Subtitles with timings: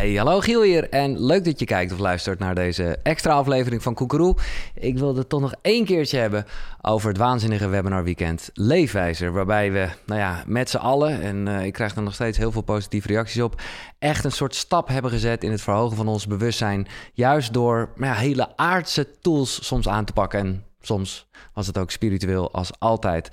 [0.00, 3.82] Hey, hallo Giel hier en leuk dat je kijkt of luistert naar deze extra aflevering
[3.82, 4.36] van Koekeroe.
[4.74, 6.44] Ik wilde het toch nog één keertje hebben
[6.82, 9.32] over het waanzinnige webinarweekend Leefwijzer.
[9.32, 12.52] Waarbij we, nou ja, met z'n allen, en uh, ik krijg er nog steeds heel
[12.52, 13.60] veel positieve reacties op,
[13.98, 16.86] echt een soort stap hebben gezet in het verhogen van ons bewustzijn.
[17.12, 20.40] Juist door nou ja, hele aardse tools soms aan te pakken.
[20.40, 23.30] En soms was het ook spiritueel als altijd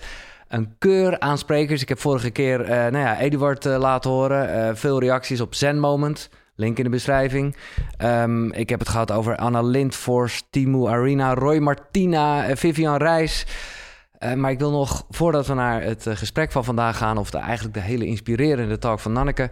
[0.47, 1.81] een keur aan sprekers.
[1.81, 4.77] Ik heb vorige keer uh, nou ja, Eduard uh, laten horen.
[4.77, 6.29] Veel reacties op Zen Moment.
[6.59, 7.55] Link in de beschrijving.
[8.01, 13.45] Um, ik heb het gehad over Anna Lindfors, Timo Arena, Roy Martina, Vivian Reis.
[14.35, 17.17] maar ik wil nog, voordat we naar het gesprek van vandaag gaan...
[17.17, 19.49] of de, eigenlijk de hele inspirerende talk van Nanneke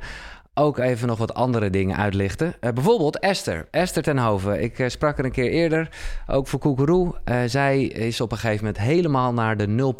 [0.55, 2.55] ook even nog wat andere dingen uitlichten.
[2.61, 4.63] Uh, bijvoorbeeld Esther, Esther Tenhoven.
[4.63, 5.89] Ik uh, sprak er een keer eerder,
[6.27, 7.15] ook voor Koekeroe.
[7.25, 9.93] Uh, zij is op een gegeven moment helemaal naar de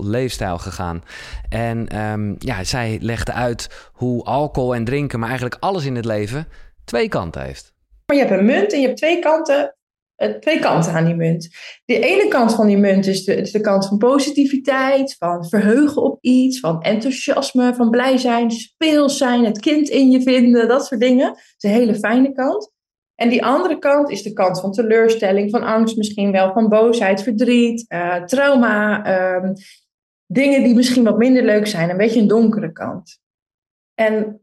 [0.00, 1.02] 0.0 leefstijl gegaan.
[1.48, 6.04] En um, ja, zij legde uit hoe alcohol en drinken, maar eigenlijk alles in het
[6.04, 6.48] leven,
[6.84, 7.72] twee kanten heeft.
[8.06, 9.77] Maar je hebt een munt en je hebt twee kanten eh,
[10.40, 11.48] twee kanten aan die munt.
[11.84, 16.60] De ene kant van die munt is de, kant van positiviteit, van verheugen op iets,
[16.60, 21.26] van enthousiasme, van blij zijn, speels zijn, het kind in je vinden, dat soort dingen.
[21.26, 22.72] Dat is een hele fijne kant.
[23.14, 27.22] En die andere kant is de kant van teleurstelling, van angst misschien wel, van boosheid,
[27.22, 29.52] verdriet, uh, trauma, um,
[30.26, 33.18] dingen die misschien wat minder leuk zijn, een beetje een donkere kant.
[33.94, 34.40] En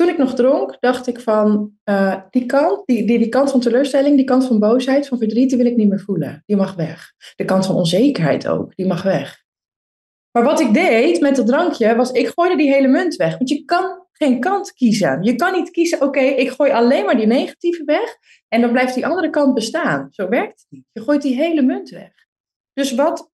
[0.00, 3.60] toen ik nog dronk, dacht ik van uh, die kant, die, die, die kant van
[3.60, 6.42] teleurstelling, die kant van boosheid, van verdriet, die wil ik niet meer voelen.
[6.46, 7.12] Die mag weg.
[7.36, 9.44] De kant van onzekerheid ook, die mag weg.
[10.30, 13.36] Maar wat ik deed met dat drankje, was ik gooide die hele munt weg.
[13.36, 15.22] Want je kan geen kant kiezen.
[15.22, 18.16] Je kan niet kiezen, oké, ik gooi alleen maar die negatieve weg
[18.48, 20.08] en dan blijft die andere kant bestaan.
[20.10, 20.84] Zo werkt het niet.
[20.92, 22.12] Je gooit die hele munt weg.
[22.72, 23.30] Dus wat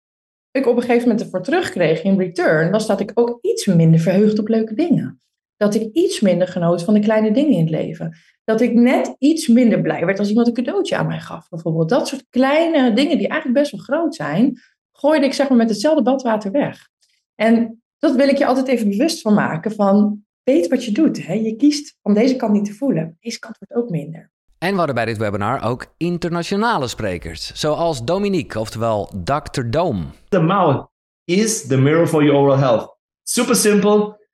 [0.51, 3.99] ik op een gegeven moment ervoor terugkreeg in return, was dat ik ook iets minder
[3.99, 5.19] verheugd op leuke dingen.
[5.57, 8.17] Dat ik iets minder genoot van de kleine dingen in het leven.
[8.43, 11.49] Dat ik net iets minder blij werd als iemand een cadeautje aan mij gaf.
[11.49, 14.59] Bijvoorbeeld dat soort kleine dingen die eigenlijk best wel groot zijn,
[14.91, 16.87] gooide ik zeg maar met hetzelfde badwater weg.
[17.35, 19.71] En dat wil ik je altijd even bewust van maken.
[19.71, 21.25] Van weet wat je doet.
[21.25, 21.33] Hè?
[21.33, 23.17] Je kiest om deze kant niet te voelen.
[23.19, 24.31] Deze kant wordt ook minder.
[24.57, 27.53] En we hadden bij dit webinar ook internationale sprekers.
[27.53, 29.69] Zoals Dominique, oftewel Dr.
[29.69, 30.03] Dome.
[30.29, 30.89] The mouth
[31.23, 32.97] is the mirror for your oral health.
[33.23, 34.24] Super simple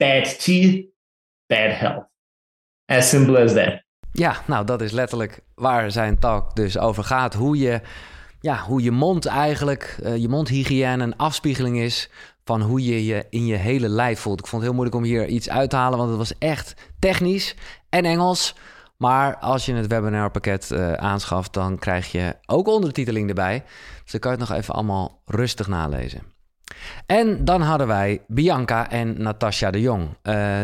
[0.00, 0.86] bad teeth,
[1.46, 2.08] bad health.
[2.86, 3.82] As simple as that.
[4.12, 7.34] Ja, nou dat is letterlijk waar zijn talk dus over gaat.
[7.34, 7.80] Hoe je,
[8.40, 12.10] ja, hoe je mond eigenlijk, uh, je mondhygiëne een afspiegeling is
[12.44, 14.38] van hoe je je in je hele lijf voelt.
[14.38, 16.74] Ik vond het heel moeilijk om hier iets uit te halen, want het was echt
[16.98, 17.54] technisch
[17.88, 18.54] en Engels.
[18.96, 23.62] Maar als je het webinarpakket uh, aanschaft, dan krijg je ook ondertiteling erbij.
[24.02, 26.22] Dus dan kan je het nog even allemaal rustig nalezen.
[27.06, 30.12] En dan hadden wij Bianca en Natasha de Jong, uh,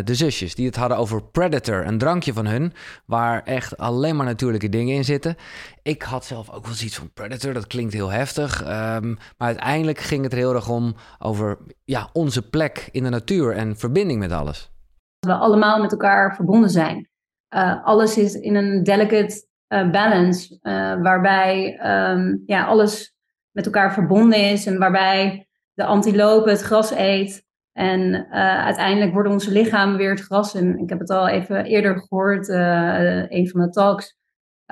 [0.04, 2.72] de zusjes, die het hadden over Predator, een drankje van hun,
[3.06, 5.36] waar echt alleen maar natuurlijke dingen in zitten.
[5.82, 8.60] Ik had zelf ook wel zoiets van Predator, dat klinkt heel heftig.
[8.60, 13.10] Um, maar uiteindelijk ging het er heel erg om over ja, onze plek in de
[13.10, 14.70] natuur en verbinding met alles.
[15.18, 17.08] We allemaal met elkaar verbonden zijn.
[17.54, 20.58] Uh, alles is in een delicate uh, balance,
[21.02, 23.14] waarbij um, ja, alles
[23.50, 25.45] met elkaar verbonden is en waarbij
[25.76, 27.44] de antilope het gras eet.
[27.72, 30.54] En uh, uiteindelijk worden onze lichamen weer het gras.
[30.54, 34.16] En ik heb het al even eerder gehoord, uh, een van de talks.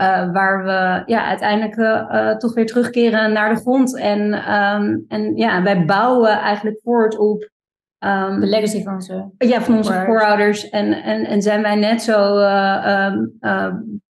[0.01, 1.75] Uh, waar we ja, uiteindelijk
[2.41, 3.99] toch weer terugkeren naar de grond.
[3.99, 7.51] En, um, en ja, wij bouwen eigenlijk voort op.
[7.99, 10.69] Um, de legacy van onze Ja, van onze voorouders.
[10.69, 12.37] En, en, en zijn wij net zo.
[12.39, 14.03] Um,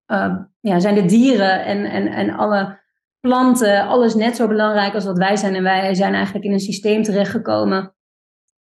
[0.60, 2.81] ja, zijn de dieren en, en, en alle
[3.22, 5.54] planten, alles net zo belangrijk als wat wij zijn.
[5.54, 7.94] En wij zijn eigenlijk in een systeem terechtgekomen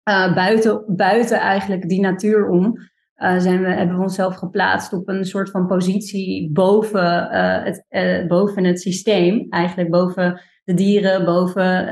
[0.09, 2.75] uh, buiten, buiten eigenlijk die natuur om.
[3.17, 8.29] Uh, zijn we, hebben we onszelf geplaatst op een soort van positie boven, uh, het,
[8.29, 9.47] boven het systeem.
[9.49, 11.87] Eigenlijk boven de dieren, boven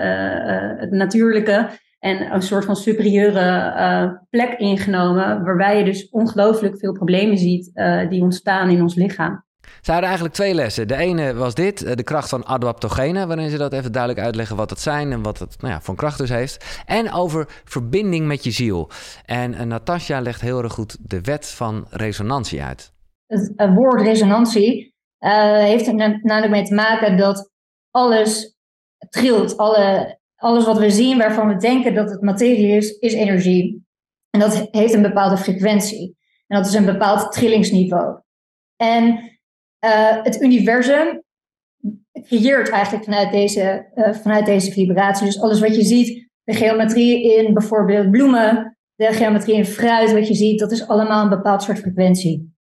[0.81, 1.69] het natuurlijke.
[1.99, 5.44] En een soort van superieure plek ingenomen.
[5.44, 7.72] Waarbij je dus ongelooflijk veel problemen ziet
[8.09, 9.45] die ontstaan in ons lichaam.
[9.87, 10.88] Ze hadden eigenlijk twee lessen.
[10.88, 14.56] De ene was dit, eh, de kracht van adaptogenen, waarin ze dat even duidelijk uitleggen
[14.56, 16.83] wat het zijn en wat het nou ja, een kracht dus heeft.
[16.87, 18.91] En over verbinding met je ziel.
[19.25, 22.93] En uh, Natasja legt heel erg goed de wet van resonantie uit.
[23.27, 27.50] Het woord resonantie uh, heeft er namelijk mee te maken dat
[27.91, 28.56] alles
[29.11, 29.56] trilt.
[29.56, 33.87] Alle, alles wat we zien waarvan we denken dat het materie is, is energie.
[34.31, 36.17] En dat heeft een bepaalde frequentie.
[36.47, 38.21] En dat is een bepaald trillingsniveau.
[38.77, 39.35] En
[39.87, 41.23] uh, het universum
[42.12, 45.27] creëert eigenlijk vanuit deze, uh, vanuit deze vibratie.
[45.27, 50.29] Dus alles wat je ziet, de geometrie in bijvoorbeeld bloemen, de geometrie in fruit, wat
[50.29, 52.55] je ziet, dat is allemaal een bepaald soort frequentie.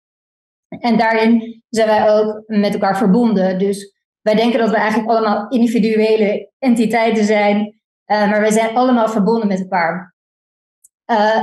[0.79, 3.59] en daarin zijn wij ook met elkaar verbonden.
[3.59, 9.09] Dus wij denken dat we eigenlijk allemaal individuele entiteiten zijn, uh, maar wij zijn allemaal
[9.09, 10.15] verbonden met elkaar.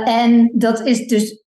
[0.05, 1.43] En dat is dus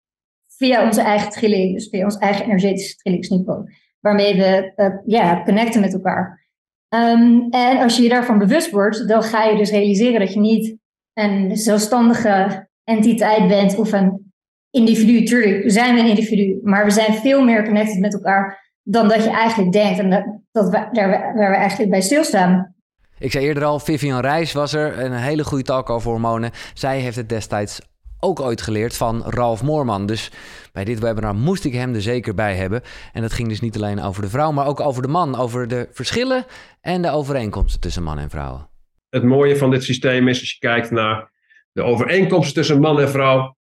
[0.47, 3.65] via onze eigen trilling, dus via ons eigen energetische trillingsniveau,
[4.03, 6.47] waarmee we uh, ja, connecten met elkaar.
[6.95, 10.39] Um, en als je je daarvan bewust wordt, dan ga je dus realiseren dat je
[10.39, 10.77] niet
[11.13, 14.33] een zelfstandige entiteit bent of een
[14.69, 15.23] individu.
[15.23, 19.23] Tuurlijk zijn we een individu, maar we zijn veel meer connected met elkaar dan dat
[19.23, 19.99] je eigenlijk denkt.
[19.99, 22.75] En dat, dat we, daar, waar we eigenlijk bij stilstaan.
[23.19, 26.51] Ik zei eerder al, Vivian Reis was er, een hele goede talk over hormonen.
[26.73, 27.81] Zij heeft het destijds
[28.23, 30.05] ook ooit geleerd van Ralf Moorman.
[30.05, 30.31] Dus
[30.71, 32.81] bij dit webinar moest ik hem er zeker bij hebben.
[33.13, 35.35] En dat ging dus niet alleen over de vrouw, maar ook over de man.
[35.35, 36.45] Over de verschillen
[36.81, 38.69] en de overeenkomsten tussen man en vrouw.
[39.09, 41.31] Het mooie van dit systeem is, als je kijkt naar
[41.71, 43.55] de overeenkomsten tussen man en vrouw,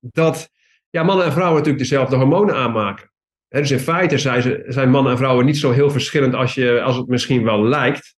[0.00, 0.50] dat
[0.90, 3.10] ja, mannen en vrouwen natuurlijk dezelfde hormonen aanmaken.
[3.48, 6.82] dus in feite zijn, ze, zijn mannen en vrouwen niet zo heel verschillend als, je,
[6.82, 8.16] als het misschien wel lijkt.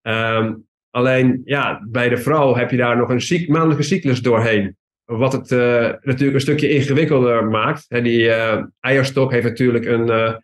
[0.00, 0.54] Ehm,
[0.90, 4.76] alleen ja, bij de vrouw heb je daar nog een ziek, mannelijke cyclus doorheen.
[5.18, 5.58] Wat het uh,
[6.02, 7.86] natuurlijk een stukje ingewikkelder maakt.
[7.88, 10.34] die uh, eierstok heeft natuurlijk een, uh,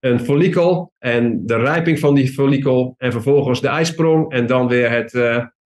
[0.00, 4.90] een follikel en de rijping van die follikel en vervolgens de ijsprong en dan weer
[4.90, 5.12] het,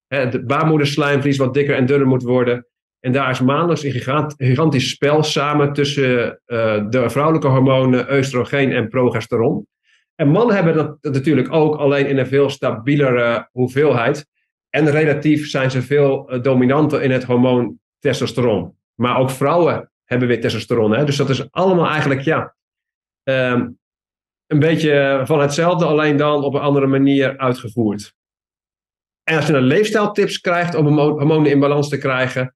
[0.06, 2.66] het baarmoederslijmvlies wat dikker en dunner moet worden.
[3.00, 6.40] En daar is maandelijks een gigantisch spel samen tussen
[6.90, 9.66] de vrouwelijke hormonen oestrogeen en progesteron.
[10.14, 14.26] En mannen hebben dat natuurlijk ook, alleen in een veel stabielere hoeveelheid.
[14.70, 18.76] En relatief zijn ze veel dominanter in het hormoon testosteron.
[18.94, 20.94] Maar ook vrouwen hebben weer testosteron.
[20.94, 21.04] Hè?
[21.04, 22.54] Dus dat is allemaal eigenlijk, ja,
[23.22, 23.78] um,
[24.46, 28.14] een beetje van hetzelfde, alleen dan op een andere manier uitgevoerd.
[29.22, 32.54] En als je een leefstijltips krijgt om hormonen in balans te krijgen,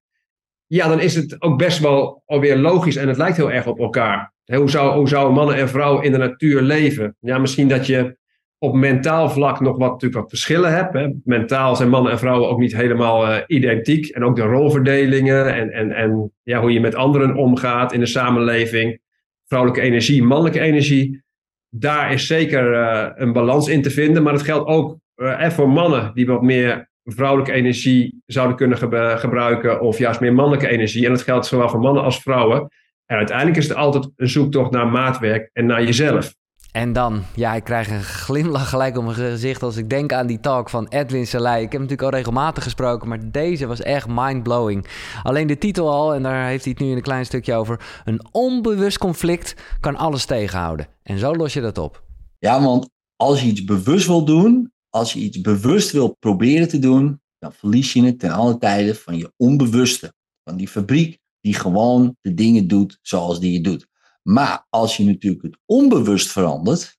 [0.65, 3.79] ja, dan is het ook best wel alweer logisch en het lijkt heel erg op
[3.79, 4.33] elkaar.
[4.45, 7.15] Hoe zou, hoe zou mannen en vrouwen in de natuur leven?
[7.19, 8.17] Ja, misschien dat je
[8.59, 10.93] op mentaal vlak nog wat, natuurlijk wat verschillen hebt.
[10.93, 11.07] Hè.
[11.23, 14.07] Mentaal zijn mannen en vrouwen ook niet helemaal uh, identiek.
[14.07, 18.05] En ook de rolverdelingen en, en, en ja, hoe je met anderen omgaat in de
[18.05, 18.99] samenleving.
[19.47, 21.23] Vrouwelijke energie, mannelijke energie.
[21.69, 24.23] Daar is zeker uh, een balans in te vinden.
[24.23, 29.15] Maar dat geldt ook uh, voor mannen die wat meer vrouwelijke energie zouden kunnen ge
[29.17, 29.81] gebruiken.
[29.81, 31.05] Of juist meer mannelijke energie.
[31.05, 32.67] En dat geldt zowel voor mannen als vrouwen.
[33.05, 36.37] En uiteindelijk is het altijd een zoektocht naar maatwerk en naar jezelf.
[36.71, 40.27] En dan, ja, ik krijg een glimlach gelijk op mijn gezicht als ik denk aan
[40.27, 41.63] die talk van Edwin Selei.
[41.63, 44.87] Ik heb natuurlijk al regelmatig gesproken, maar deze was echt mind-blowing.
[45.23, 48.01] Alleen de titel al, en daar heeft hij het nu in een klein stukje over.
[48.05, 50.87] Een onbewust conflict kan alles tegenhouden.
[51.03, 52.03] En zo los je dat op.
[52.39, 56.79] Ja, want als je iets bewust wil doen, als je iets bewust wil proberen te
[56.79, 60.13] doen, dan verlies je het ten alle tijden van je onbewuste.
[60.43, 63.87] Van die fabriek die gewoon de dingen doet zoals die je doet.
[64.29, 66.97] Maar als je natuurlijk het onbewust verandert,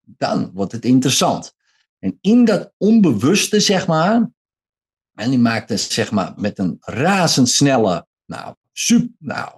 [0.00, 1.54] dan wordt het interessant.
[1.98, 4.30] En in dat onbewuste, zeg maar,
[5.14, 9.52] en die maakt het zeg maar met een razendsnelle, nou, super, nou,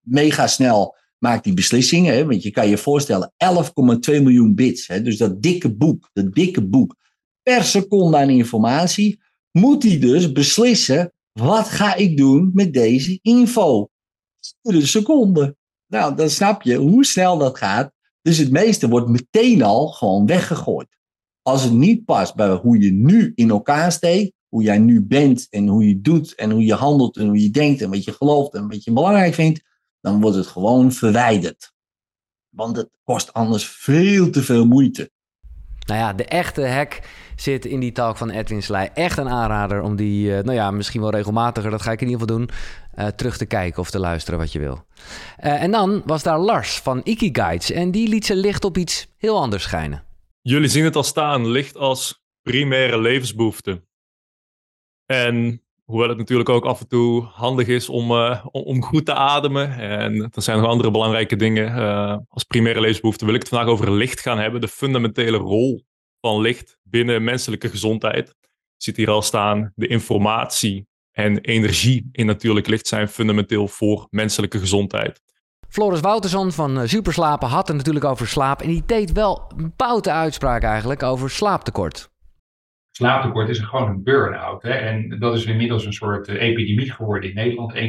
[0.00, 2.14] mega snel maakt die beslissingen.
[2.14, 2.26] Hè?
[2.26, 5.02] Want je kan je voorstellen, 11,2 miljoen bits, hè?
[5.02, 6.96] dus dat dikke boek, dat dikke boek,
[7.42, 9.20] per seconde aan informatie,
[9.50, 13.90] moet hij dus beslissen, wat ga ik doen met deze info?
[14.62, 15.56] Iedere seconde.
[15.92, 17.92] Nou, dan snap je hoe snel dat gaat.
[18.22, 20.96] Dus het meeste wordt meteen al gewoon weggegooid.
[21.42, 25.46] Als het niet past bij hoe je nu in elkaar steekt, hoe jij nu bent
[25.50, 28.12] en hoe je doet en hoe je handelt en hoe je denkt en wat je
[28.12, 29.62] gelooft en wat je belangrijk vindt,
[30.00, 31.72] dan wordt het gewoon verwijderd.
[32.48, 35.10] Want het kost anders veel te veel moeite.
[35.86, 37.00] Nou ja, de echte hack
[37.36, 38.90] zit in die talk van Edwin Slij.
[38.94, 42.08] Echt een aanrader om die, uh, nou ja, misschien wel regelmatiger, dat ga ik in
[42.08, 42.48] ieder geval doen,
[42.98, 44.84] uh, terug te kijken of te luisteren wat je wil.
[45.44, 49.08] Uh, en dan was daar Lars van Guides en die liet zijn licht op iets
[49.16, 50.04] heel anders schijnen.
[50.40, 53.82] Jullie zien het al staan, licht als primaire levensbehoefte.
[55.06, 58.12] En hoewel het natuurlijk ook af en toe handig is om,
[58.52, 59.78] om goed te ademen.
[59.78, 61.74] En er zijn nog andere belangrijke dingen.
[62.28, 64.60] als primaire levensbehoefte wil ik het vandaag over licht gaan hebben.
[64.60, 65.84] De fundamentele rol
[66.20, 68.34] van licht binnen menselijke gezondheid.
[68.76, 74.58] Zit hier al staan, de informatie en energie in natuurlijk licht zijn fundamenteel voor menselijke
[74.58, 75.20] gezondheid.
[75.68, 78.60] Floris Wouterson van eh, Superslapen had het natuurlijk over slaap.
[78.62, 82.10] En die deed wel een boute uitspraak eigenlijk over slaaptekort.
[82.90, 84.62] Slaaptekort is gewoon een burn-out.
[84.62, 84.70] Hè?
[84.70, 87.74] En dat is inmiddels een soort uh, epidemie geworden in Nederland.
[87.74, 87.80] 1,4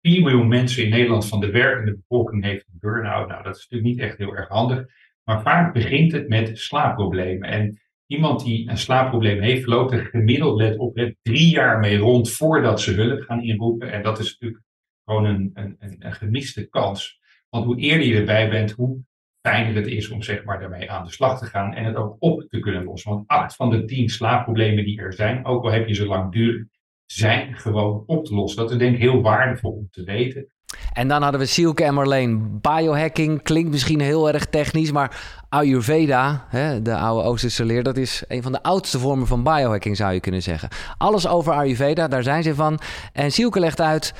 [0.00, 3.28] miljoen mensen in Nederland van de werkende bevolking heeft een burn-out.
[3.28, 4.86] Nou, dat is natuurlijk niet echt heel erg handig.
[5.24, 7.48] Maar vaak begint het met slaapproblemen.
[7.48, 12.30] En iemand die een slaapprobleem heeft, loopt er gemiddeld, let op, drie jaar mee rond
[12.30, 13.92] voordat ze hulp gaan inroepen.
[13.92, 14.62] En dat is natuurlijk
[15.04, 17.20] gewoon een, een, een gemiste kans.
[17.48, 19.00] Want hoe eerder je erbij bent, hoe
[19.40, 22.16] fijner het is om zeg maar, daarmee aan de slag te gaan en het ook
[22.18, 23.10] op te kunnen lossen.
[23.10, 26.66] Want acht van de tien slaapproblemen die er zijn, ook al heb je ze langdurig,
[27.06, 28.62] zijn gewoon op te lossen.
[28.62, 30.52] Dat is denk ik heel waardevol om te weten.
[30.92, 32.60] En dan hadden we Silke en Marleen.
[32.60, 38.22] Biohacking klinkt misschien heel erg technisch, maar Ayurveda, hè, de oude Oosterse leer, dat is
[38.28, 40.68] een van de oudste vormen van biohacking, zou je kunnen zeggen.
[40.98, 42.78] Alles over Ayurveda, daar zijn ze van.
[43.12, 44.14] En Silke legt uit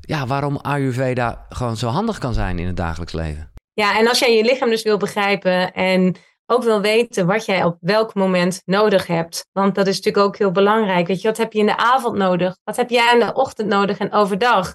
[0.00, 3.50] ja, waarom Ayurveda gewoon zo handig kan zijn in het dagelijks leven.
[3.74, 6.16] Ja, en als jij je lichaam dus wil begrijpen en
[6.46, 9.46] ook wil weten wat jij op welk moment nodig hebt.
[9.52, 11.06] Want dat is natuurlijk ook heel belangrijk.
[11.06, 12.56] Weet je, wat heb je in de avond nodig?
[12.64, 14.74] Wat heb jij in de ochtend nodig en overdag?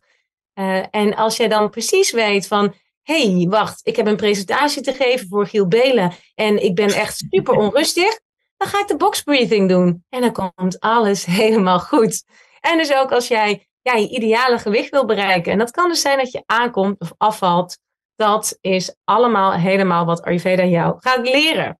[0.60, 4.82] Uh, en als jij dan precies weet van, hé, hey, wacht, ik heb een presentatie
[4.82, 8.20] te geven voor Giel Belen en ik ben echt super onrustig,
[8.58, 10.06] dan ga ik de box breathing doen.
[10.10, 12.24] En dan komt alles helemaal goed.
[12.60, 15.52] En dus ook als jij ja, je ideale gewicht wil bereiken.
[15.52, 17.78] En dat kan dus zijn dat je aankomt of afvalt
[18.18, 21.80] dat is allemaal helemaal wat Ayurveda jou gaat leren.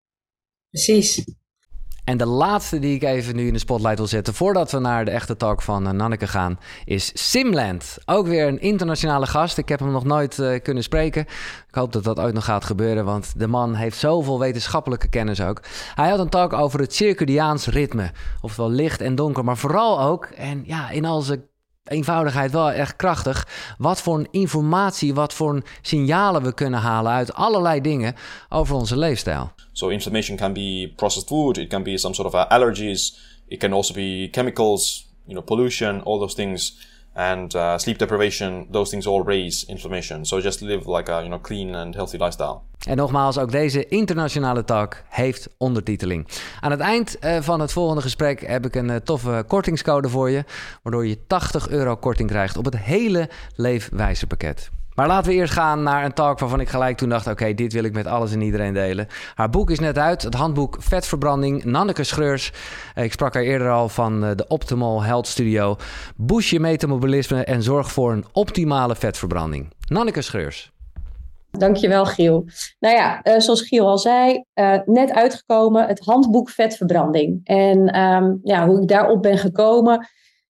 [0.70, 1.37] Precies.
[2.08, 5.06] En de laatste die ik even nu in de spotlight wil zetten, voordat we naar
[5.06, 7.98] de echte talk van uh, Nanneke gaan, is Simland.
[8.06, 9.58] Ook weer een internationale gast.
[9.58, 11.22] Ik heb hem nog nooit uh, kunnen spreken.
[11.68, 15.42] Ik hoop dat dat ooit nog gaat gebeuren, want de man heeft zoveel wetenschappelijke kennis
[15.42, 15.62] ook.
[15.96, 18.12] Hij had een talk over het circadiaans ritme,
[18.42, 21.44] oftewel licht en donker, maar vooral ook, en ja, in al zijn
[21.84, 23.48] eenvoudigheid wel echt krachtig.
[23.78, 28.16] Wat voor informatie, wat voor signalen we kunnen halen uit allerlei dingen
[28.50, 29.52] over onze leefstijl.
[29.78, 33.16] So inflammation can be processed food, it can be some sort of uh, allergies,
[33.48, 36.74] it can also be chemicals, you know, pollution, all those things.
[37.14, 40.26] And uh, sleep deprivation, those things all raise inflammation.
[40.26, 42.62] So just live like a you know, clean and healthy lifestyle.
[42.88, 46.28] En nogmaals, ook deze internationale talk heeft ondertiteling.
[46.60, 50.30] Aan het eind uh, van het volgende gesprek heb ik een uh, toffe kortingscode voor
[50.30, 50.44] je,
[50.84, 54.70] waardoor je 80 euro korting krijgt op het hele leefwijzerpakket.
[54.98, 57.74] Maar laten we eerst gaan naar een talk waarvan ik gelijk toen dacht: oké, dit
[57.74, 59.08] wil ik met alles en iedereen delen.
[59.36, 62.54] Haar boek is net uit, het handboek Vetverbranding, Nanneke Schreurs.
[62.96, 65.76] Eh, ik sprak haar eerder al van de Optimal Health Studio.
[66.16, 69.74] Boost je metabolisme en zorg voor een optimale vetverbranding.
[69.88, 70.72] Nanneke Schreurs.
[71.52, 72.46] Dankjewel, Giel.
[72.80, 74.44] Nou ja, uh, zoals Giel al zei,
[74.86, 77.40] net uitgekomen het handboek vetverbranding.
[77.44, 80.08] En um, ja, hoe ik daarop ben gekomen,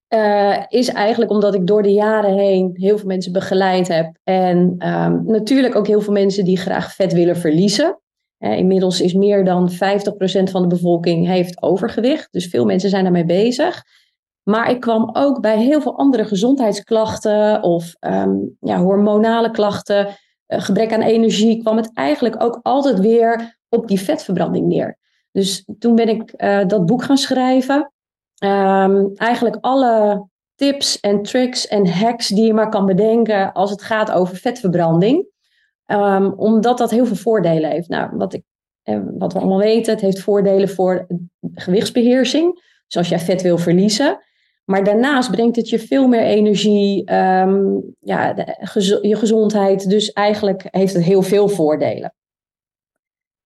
[0.09, 4.17] uh, is eigenlijk omdat ik door de jaren heen heel veel mensen begeleid heb.
[4.23, 7.99] En um, natuurlijk ook heel veel mensen die graag vet willen verliezen.
[8.37, 9.73] inmiddels is meer dan 50%
[10.43, 12.27] van de bevolking heeft overgewicht.
[12.31, 13.83] Dus veel mensen zijn daarmee bezig.
[14.43, 20.61] Maar ik kwam ook bij heel veel andere gezondheidsklachten of um, ja, hormonale klachten uh,
[20.61, 24.97] gebrek aan energie, kwam het eigenlijk ook altijd weer op die vetverbranding neer.
[25.31, 26.33] Dus toen ben ik
[26.69, 27.91] dat boek gaan schrijven.
[28.43, 30.25] Um, eigenlijk alle
[30.55, 35.25] tips en tricks en hacks die je maar kan bedenken als het gaat over vetverbranding.
[35.85, 37.89] Um, omdat dat heel veel voordelen heeft.
[37.89, 38.43] Nou, wat, ik,
[38.83, 41.07] eh, wat we allemaal weten, het heeft voordelen voor
[41.53, 42.53] gewichtsbeheersing.
[42.85, 44.19] Dus als jij vet wil verliezen.
[44.65, 48.35] Maar daarnaast brengt het je veel meer energie, um, ja,
[49.01, 49.89] je gezondheid.
[49.89, 52.13] Dus eigenlijk heeft het heel veel voordelen.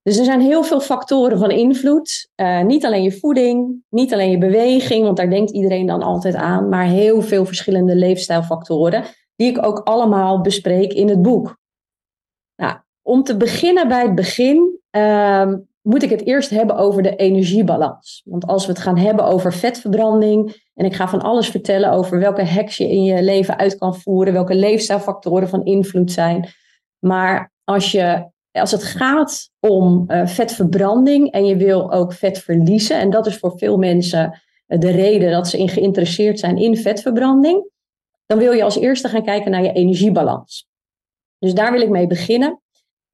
[0.03, 2.29] Dus er zijn heel veel factoren van invloed.
[2.35, 6.35] Uh, niet alleen je voeding, niet alleen je beweging, want daar denkt iedereen dan altijd
[6.35, 9.03] aan, maar heel veel verschillende leefstijlfactoren,
[9.35, 11.57] die ik ook allemaal bespreek in het boek.
[12.55, 17.15] Nou, om te beginnen bij het begin, uh, moet ik het eerst hebben over de
[17.15, 18.21] energiebalans.
[18.25, 22.19] Want als we het gaan hebben over vetverbranding, en ik ga van alles vertellen over
[22.19, 26.49] welke hacks je in je leven uit kan voeren, welke leefstijlfactoren van invloed zijn.
[26.99, 32.99] Maar als, je, als het gaat om uh, vetverbranding en je wil ook vet verliezen,
[32.99, 37.69] en dat is voor veel mensen de reden dat ze in geïnteresseerd zijn in vetverbranding,
[38.25, 40.69] dan wil je als eerste gaan kijken naar je energiebalans.
[41.39, 42.61] Dus daar wil ik mee beginnen.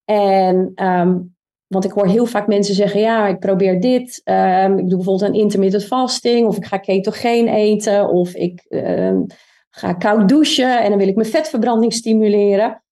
[0.06, 1.36] En um,
[1.68, 4.22] want ik hoor heel vaak mensen zeggen: ja, ik probeer dit.
[4.24, 9.26] Um, ik doe bijvoorbeeld een intermittent fasting, of ik ga ketogeen eten, of ik um,
[9.70, 12.84] ga koud douchen en dan wil ik mijn vetverbranding stimuleren.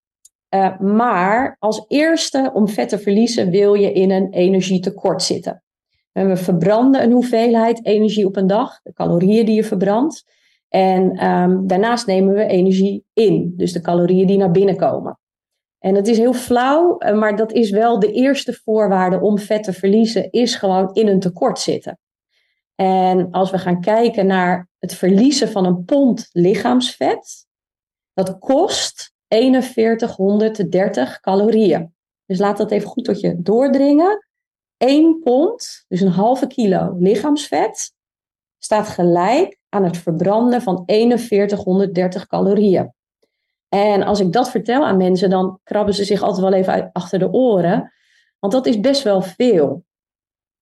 [0.55, 5.63] Uh, maar als eerste, om vet te verliezen, wil je in een energietekort zitten.
[6.11, 10.25] En we verbranden een hoeveelheid energie op een dag, de calorieën die je verbrandt.
[10.69, 15.19] En um, daarnaast nemen we energie in, dus de calorieën die naar binnen komen.
[15.79, 19.63] En het is heel flauw, eh, maar dat is wel de eerste voorwaarde om vet
[19.63, 21.99] te verliezen, is gewoon in een tekort zitten.
[22.75, 27.45] En als we gaan kijken naar het verliezen van een pond lichaamsvet,
[28.13, 29.14] dat kost
[29.63, 31.93] 4130 calorieën.
[32.25, 34.27] Dus laat dat even goed tot je doordringen.
[34.77, 37.93] 1 pond, dus een halve kilo lichaamsvet,
[38.57, 42.93] staat gelijk aan het verbranden van 4130 calorieën.
[43.69, 47.19] En als ik dat vertel aan mensen, dan krabben ze zich altijd wel even achter
[47.19, 47.93] de oren.
[48.39, 49.85] Want dat is best wel veel.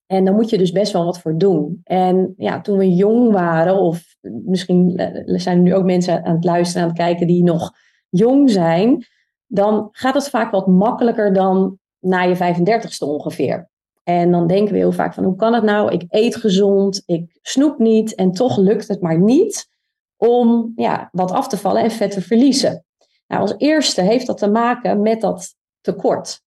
[0.06, 1.82] En daar moet je dus best wel wat voor doen.
[1.84, 6.36] En ja, toen we jong waren, of misschien eh, zijn er nu ook mensen aan
[6.36, 7.72] het luisteren, aan het kijken die nog
[8.14, 9.06] jong zijn,
[9.46, 13.70] dan gaat het vaak wat makkelijker dan na je 35ste ongeveer.
[14.04, 15.92] En dan denken we heel vaak van hoe kan het nou?
[15.92, 19.70] Ik eet gezond, ik snoep niet en toch lukt het maar niet
[20.18, 22.86] om ja, wat af te vallen en vet te verliezen.
[23.28, 26.42] Nou, als eerste heeft dat te maken met dat tekort.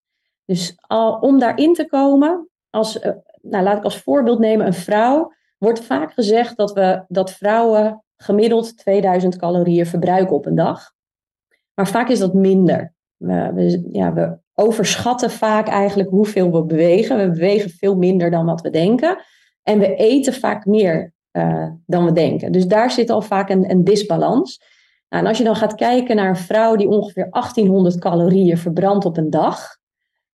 [0.45, 0.75] Dus
[1.19, 5.83] om daarin te komen, als, eh, nou, laat ik als voorbeeld nemen een vrouw, wordt
[5.83, 10.95] vaak gezegd dat, we, dat vrouwen gemiddeld 2000 calorieën verbruiken op een dag.
[11.77, 12.93] Maar vaak is dat minder.
[13.17, 17.17] We, ja, we overschatten vaak eigenlijk hoeveel we bewegen.
[17.17, 19.17] We bewegen veel minder dan wat we denken.
[19.63, 22.51] En we eten vaak meer uh, dan we denken.
[22.51, 24.63] Dus daar zit al vaak een, een disbalans.
[25.09, 29.05] Nou, en als je dan gaat kijken naar een vrouw die ongeveer 1800 calorieën verbrandt
[29.05, 29.77] op een dag.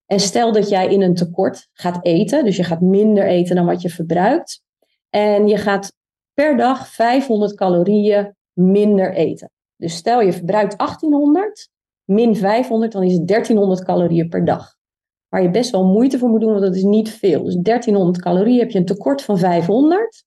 [0.05, 3.65] En stel dat jij in een tekort gaat eten, dus je gaat minder eten dan
[3.65, 4.61] wat je verbruikt.
[5.09, 5.93] En je gaat
[6.33, 9.52] per dag 500 calorieën minder eten.
[9.83, 11.69] Dus stel je verbruikt 1800,
[12.03, 14.75] min 500, dan is het 1300 calorieën per dag.
[15.29, 17.43] Waar je best wel moeite voor moet doen, want dat is niet veel.
[17.43, 20.23] Dus 1300 calorieën heb je een tekort van 500.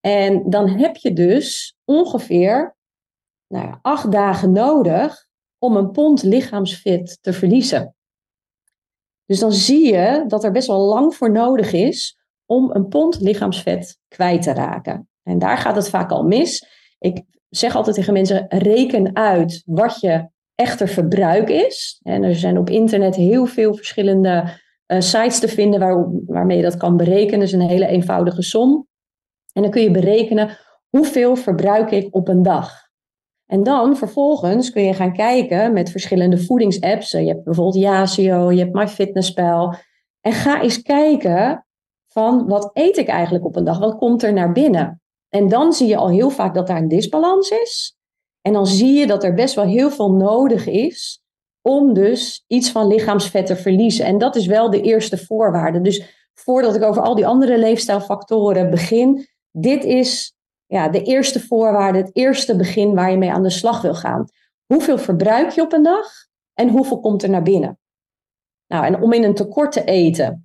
[0.00, 2.76] En dan heb je dus ongeveer
[3.46, 5.26] nou ja, acht dagen nodig
[5.58, 7.94] om een pond lichaamsvet te verliezen.
[9.26, 13.20] Dus dan zie je dat er best wel lang voor nodig is om een pond
[13.20, 15.08] lichaamsvet kwijt te raken.
[15.22, 16.66] En daar gaat het vaak al mis.
[16.98, 17.24] Ik
[17.56, 22.00] zeg altijd tegen mensen: reken uit wat je echter verbruik is.
[22.02, 26.62] En er zijn op internet heel veel verschillende uh, sites te vinden waar, waarmee je
[26.62, 27.38] dat kan berekenen.
[27.38, 28.86] Dat is een hele eenvoudige som.
[29.52, 30.58] En dan kun je berekenen
[30.88, 32.82] hoeveel verbruik ik op een dag.
[33.46, 37.10] En dan vervolgens kun je gaan kijken met verschillende voedingsapps.
[37.10, 39.74] Je hebt bijvoorbeeld Yasio, je hebt MyFitnessPal.
[40.20, 41.66] En ga eens kijken
[42.08, 43.78] van wat eet ik eigenlijk op een dag?
[43.78, 45.02] Wat komt er naar binnen?
[45.34, 47.96] En dan zie je al heel vaak dat daar een disbalans is.
[48.40, 51.22] En dan zie je dat er best wel heel veel nodig is
[51.60, 54.04] om dus iets van lichaamsvet te verliezen.
[54.04, 55.80] En dat is wel de eerste voorwaarde.
[55.80, 60.34] Dus voordat ik over al die andere leefstijlfactoren begin, dit is
[60.66, 64.24] ja, de eerste voorwaarde, het eerste begin waar je mee aan de slag wil gaan.
[64.66, 66.06] Hoeveel verbruik je op een dag
[66.54, 67.78] en hoeveel komt er naar binnen?
[68.66, 70.42] Nou, en om in een tekort te eten,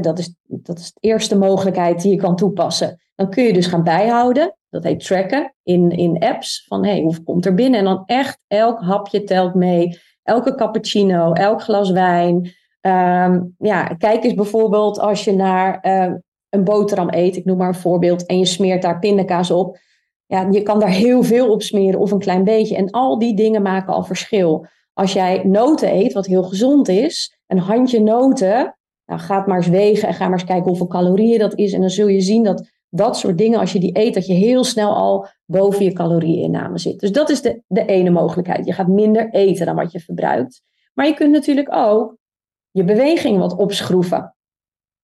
[0.00, 3.00] dat, is, dat is de eerste mogelijkheid die je kan toepassen.
[3.18, 7.22] Dan kun je dus gaan bijhouden, dat heet tracken, in, in apps, van hey, hoeveel
[7.22, 7.78] komt er binnen?
[7.78, 12.52] En dan echt elk hapje telt mee, elke cappuccino, elk glas wijn.
[12.80, 16.14] Ehm, ja, kijk eens bijvoorbeeld als je naar uh,
[16.48, 19.78] een boterham eet, ik noem maar een voorbeeld, en je smeert daar pindakaas op.
[20.26, 22.76] Ja, je kan daar heel veel op smeren of een klein beetje.
[22.76, 24.66] En al die dingen maken al verschil.
[24.92, 28.76] Als jij noten eet, wat heel gezond is, een handje noten,
[29.06, 31.72] nou, ga het maar eens wegen en ga maar eens kijken hoeveel calorieën dat is.
[31.72, 34.32] En dan zul je zien dat dat soort dingen, als je die eet, dat je
[34.32, 37.00] heel snel al boven je calorieinname zit.
[37.00, 38.66] Dus dat is de, de ene mogelijkheid.
[38.66, 40.62] Je gaat minder eten dan wat je verbruikt.
[40.94, 42.16] Maar je kunt natuurlijk ook
[42.70, 44.34] je beweging wat opschroeven.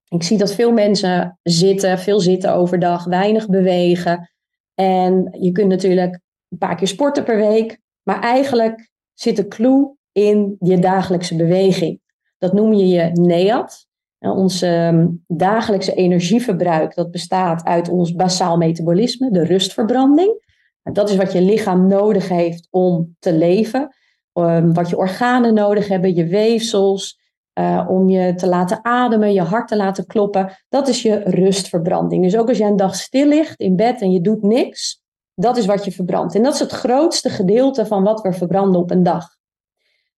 [0.08, 4.30] Ik zie dat veel mensen zitten, veel zitten overdag, weinig bewegen.
[4.74, 7.80] En je kunt natuurlijk een paar keer sporten per week.
[8.02, 12.00] Maar eigenlijk zit de clue in je dagelijkse beweging.
[12.38, 13.86] Dat noem je je NEAT.
[14.30, 20.42] Ons ehm, dagelijkse energieverbruik dat bestaat uit ons basaal metabolisme, de rustverbranding.
[20.82, 23.94] Dat is wat je lichaam nodig heeft om te leven.
[24.32, 27.22] Ehm, wat je organen nodig hebben, je weefsels,
[27.58, 30.58] uh, om je te laten ademen, je hart te laten kloppen.
[30.68, 32.22] Dat is je rustverbranding.
[32.22, 35.02] Dus ook als je een dag stil ligt in bed en je doet niks,
[35.34, 36.34] dat is wat je verbrandt.
[36.34, 39.26] En dat is het grootste gedeelte van wat we verbranden op een dag.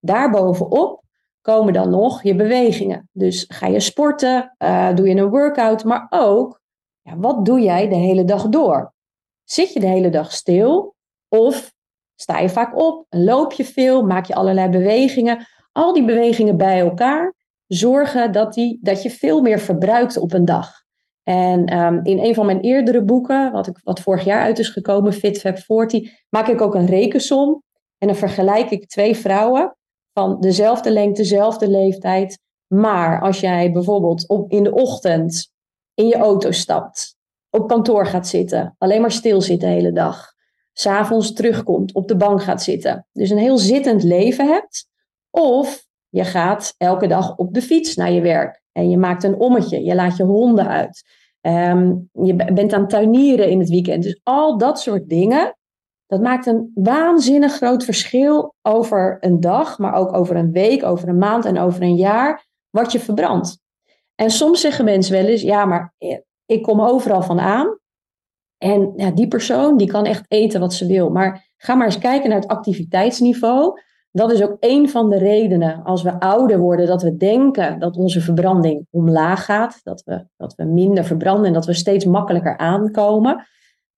[0.01, 1.03] Daarbovenop
[1.47, 3.09] komen dan nog je bewegingen.
[3.13, 6.61] Dus ga je sporten, uh, doe je een workout, maar ook,
[7.03, 8.93] ja, wat doe jij de hele dag door?
[9.45, 10.95] Zit je de hele dag stil
[11.29, 11.73] of
[12.15, 15.47] sta je vaak op, loop je veel, maak je allerlei bewegingen?
[15.77, 17.35] al die bewegingen bij elkaar
[17.67, 20.73] zorgen dat, die, dat je veel meer verbruikt op een dag.
[21.23, 24.69] En um, in een van mijn eerdere boeken, wat, ik, wat vorig jaar uit is
[24.69, 27.63] gekomen, Fit Fab 40, maak ik ook een rekensom.
[27.99, 29.77] En dan vergelijk ik twee vrouwen
[30.19, 32.39] van dezelfde lengte, dezelfde leeftijd.
[32.67, 35.53] Maar als jij bijvoorbeeld op, in de ochtend
[35.95, 37.17] in je auto stapt,
[37.51, 40.33] op kantoor gaat zitten, alleen maar stil zit de hele dag,
[40.73, 44.89] s'avonds terugkomt, op de bank gaat zitten, dus een heel zittend leven hebt,
[45.31, 49.39] of je gaat elke dag op de fiets naar je werk en je maakt een
[49.39, 51.03] ommetje, je laat je honden uit.
[51.41, 54.03] Um, je bent aan tuinieren in het weekend.
[54.03, 55.57] Dus al dat soort dingen
[56.07, 61.09] Dat maakt een waanzinnig groot verschil over een dag, maar ook over een week, over
[61.09, 63.59] een maand en over een jaar, wat je verbrandt.
[64.15, 65.95] En soms zeggen mensen wel eens, ja, maar
[66.47, 67.79] ik kom overal van aan.
[68.59, 71.11] En ja, die persoon die kan echt eten wat ze wil.
[71.11, 73.81] Maar ga maar eens kijken naar het activiteitsniveau.
[74.11, 77.97] Dat is ook een van de redenen als we ouder worden dat we denken dat
[77.97, 79.81] onze verbranding omlaag gaat.
[79.83, 83.47] Dat we, dat we minder verbranden en dat we steeds makkelijker aankomen.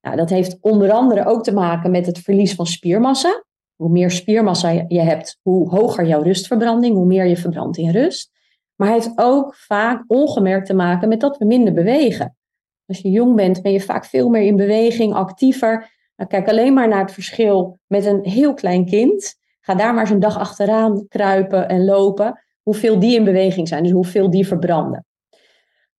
[0.00, 3.44] Nou, dat heeft onder andere ook te maken met het verlies van spiermassa.
[3.76, 8.30] Hoe meer spiermassa je hebt, hoe hoger jouw rustverbranding, hoe meer je verbrandt in rust.
[8.76, 12.36] Maar hij heeft ook vaak ongemerkt te maken met dat we minder bewegen.
[12.86, 15.90] Als je jong bent, ben je vaak veel meer in beweging, actiever.
[16.16, 19.34] Nou, kijk alleen maar naar het verschil met een heel klein kind.
[19.60, 22.42] Ga daar maar een dag achteraan kruipen en lopen.
[22.62, 25.06] Hoeveel die in beweging zijn, dus hoeveel die verbranden.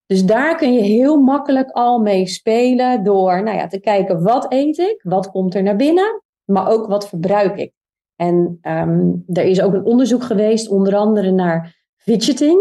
[0.09, 4.45] Dus daar kun je heel makkelijk al mee spelen door nou ja, te kijken wat
[4.53, 7.73] eet ik, wat komt er naar binnen, maar ook wat verbruik ik.
[8.15, 12.59] En um, er is ook een onderzoek geweest, onder andere naar fidgeting.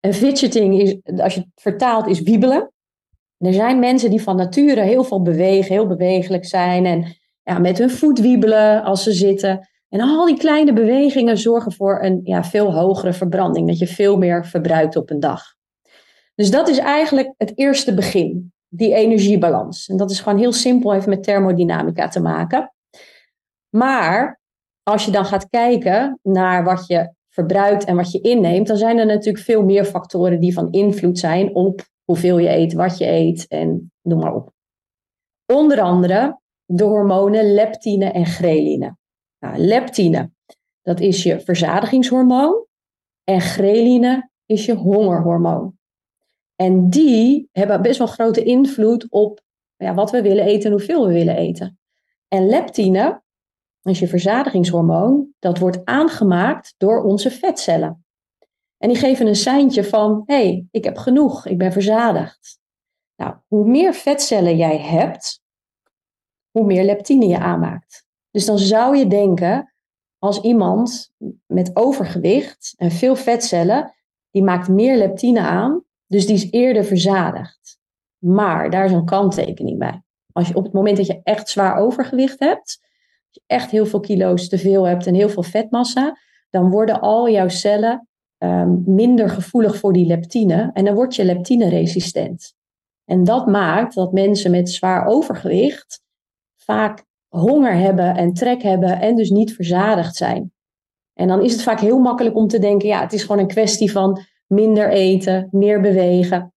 [0.00, 2.72] En fidgeting is, als je het vertaalt, is wiebelen.
[3.38, 7.78] er zijn mensen die van nature heel veel bewegen, heel bewegelijk zijn en ja, met
[7.78, 9.68] hun voet wiebelen als ze zitten.
[9.88, 14.16] En al die kleine bewegingen zorgen voor een ja, veel hogere verbranding, dat je veel
[14.16, 15.56] meer verbruikt op een dag.
[16.38, 19.88] Dus dat is eigenlijk het eerste begin, die energiebalans.
[19.88, 22.74] En dat is gewoon heel simpel, heeft met thermodynamica te maken.
[23.68, 24.40] Maar
[24.82, 28.98] als je dan gaat kijken naar wat je verbruikt en wat je inneemt, dan zijn
[28.98, 33.06] er natuurlijk veel meer factoren die van invloed zijn op hoeveel je eet, wat je
[33.06, 34.52] eet en noem maar op.
[35.46, 38.96] Onder andere de hormonen leptine en ghreline.
[39.38, 40.30] Nou, leptine,
[40.82, 42.66] dat is je verzadigingshormoon
[43.24, 45.77] en ghreline is je hongerhormoon.
[46.60, 49.40] En die hebben best wel grote invloed op
[49.76, 51.78] ja, wat we willen eten en hoeveel we willen eten.
[52.28, 53.22] En leptine,
[53.82, 58.04] is je verzadigingshormoon, dat wordt aangemaakt door onze vetcellen.
[58.78, 62.58] En die geven een seintje van, hé, hey, ik heb genoeg, ik ben verzadigd.
[63.16, 65.42] Nou, hoe meer vetcellen jij hebt,
[66.50, 68.06] hoe meer leptine je aanmaakt.
[68.30, 69.74] Dus dan zou je denken,
[70.18, 71.12] als iemand
[71.46, 73.94] met overgewicht en veel vetcellen,
[74.30, 77.78] die maakt meer leptine aan, dus die is eerder verzadigd.
[78.18, 80.02] Maar daar is een kanttekening bij.
[80.32, 82.78] Als je op het moment dat je echt zwaar overgewicht hebt,
[83.30, 86.18] je echt heel veel kilo's te veel hebt en heel veel vetmassa,
[86.50, 91.24] dan worden al jouw cellen um, minder gevoelig voor die leptine en dan word je
[91.24, 92.54] leptine-resistent.
[93.04, 96.02] En dat maakt dat mensen met zwaar overgewicht
[96.56, 100.52] vaak honger hebben en trek hebben en dus niet verzadigd zijn.
[101.14, 103.46] En dan is het vaak heel makkelijk om te denken, ja, het is gewoon een
[103.46, 106.52] kwestie van minder eten, meer bewegen.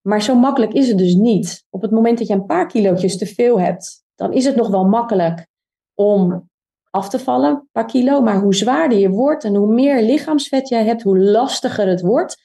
[0.00, 1.64] Maar zo makkelijk is het dus niet.
[1.70, 4.68] Op het moment dat je een paar kilootjes te veel hebt, dan is het nog
[4.68, 5.46] wel makkelijk
[5.94, 6.48] om
[6.90, 8.20] af te vallen, een paar kilo.
[8.20, 12.42] Maar hoe zwaarder je wordt en hoe meer lichaamsvet jij hebt, hoe lastiger het wordt.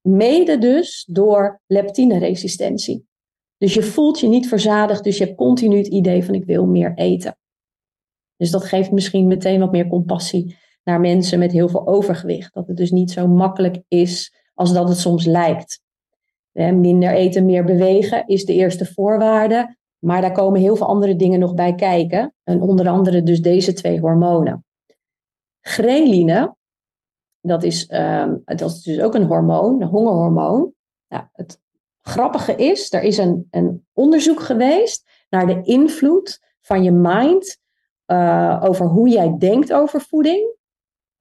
[0.00, 3.08] Mede dus door leptineresistentie.
[3.56, 6.66] Dus je voelt je niet verzadigd, dus je hebt continu het idee van ik wil
[6.66, 7.38] meer eten.
[8.36, 12.54] Dus dat geeft misschien meteen wat meer compassie naar mensen met heel veel overgewicht.
[12.54, 15.80] Dat het dus niet zo makkelijk is als dat het soms lijkt.
[16.52, 19.76] Minder eten, meer bewegen is de eerste voorwaarde.
[19.98, 22.34] Maar daar komen heel veel andere dingen nog bij kijken.
[22.44, 24.64] En onder andere dus deze twee hormonen.
[25.60, 26.56] Greline,
[27.40, 30.72] dat is, um, dat is dus ook een hormoon, een hongerhormoon.
[31.08, 31.60] Nou, het
[32.00, 37.58] grappige is, er is een, een onderzoek geweest naar de invloed van je mind
[38.06, 40.58] uh, over hoe jij denkt over voeding.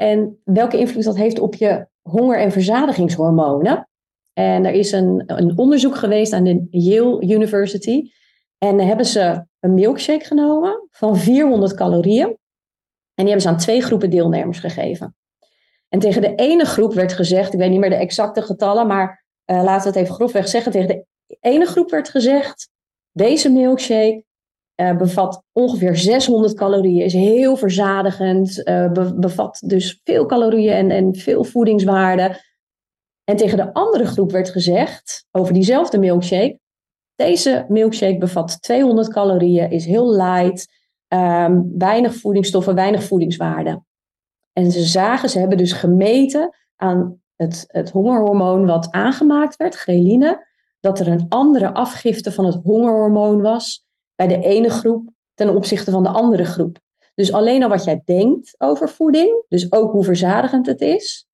[0.02, 3.90] En welke invloed dat heeft op je honger- en verzadigingshormonen.
[4.34, 8.12] En er is een, een onderzoek geweest aan de Yale University.
[8.58, 12.28] En hebben ze een milkshake genomen van 400 calorieën.
[12.28, 15.16] En die hebben ze aan twee groepen deelnemers gegeven.
[15.90, 19.26] En tegen de ene groep werd gezegd, ik weet niet meer de exacte getallen, maar
[19.46, 20.72] uh, laten we het even grofweg zeggen.
[20.72, 21.06] Tegen de
[21.40, 22.70] ene groep werd gezegd,
[23.12, 24.24] deze milkshake
[24.80, 31.16] uh, bevat ongeveer 600 calorieën, is heel verzadigend, uh, bevat dus veel calorieën en, en
[31.16, 32.42] veel voedingswaarde.
[33.24, 36.60] En tegen de andere groep werd gezegd, over diezelfde milkshake,
[37.16, 40.68] deze milkshake bevat 200 calorieën, is heel light,
[41.08, 43.84] um, weinig voedingsstoffen, weinig voedingswaarde.
[44.54, 50.48] En ze zagen, ze hebben dus gemeten aan het, het hongerhormoon wat aangemaakt werd, ghreline,
[50.80, 53.88] dat er een andere afgifte van het hongerhormoon was
[54.20, 56.78] bij de ene groep ten opzichte van de andere groep.
[57.16, 61.28] Dus alleen al wat jij denkt over voeding, dus ook hoe verzadigend het is,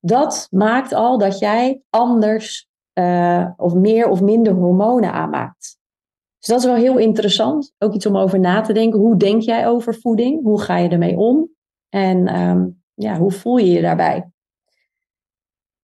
[0.00, 5.78] dat maakt al dat jij anders uh, of meer of minder hormonen aanmaakt.
[6.38, 7.72] dat is wel heel interessant.
[7.78, 8.98] Ook iets om over na te denken.
[8.98, 10.42] Hoe denk jij over voeding?
[10.42, 11.50] Hoe ga je ermee om?
[11.88, 14.30] En ehm, ja, hoe voel je je daarbij?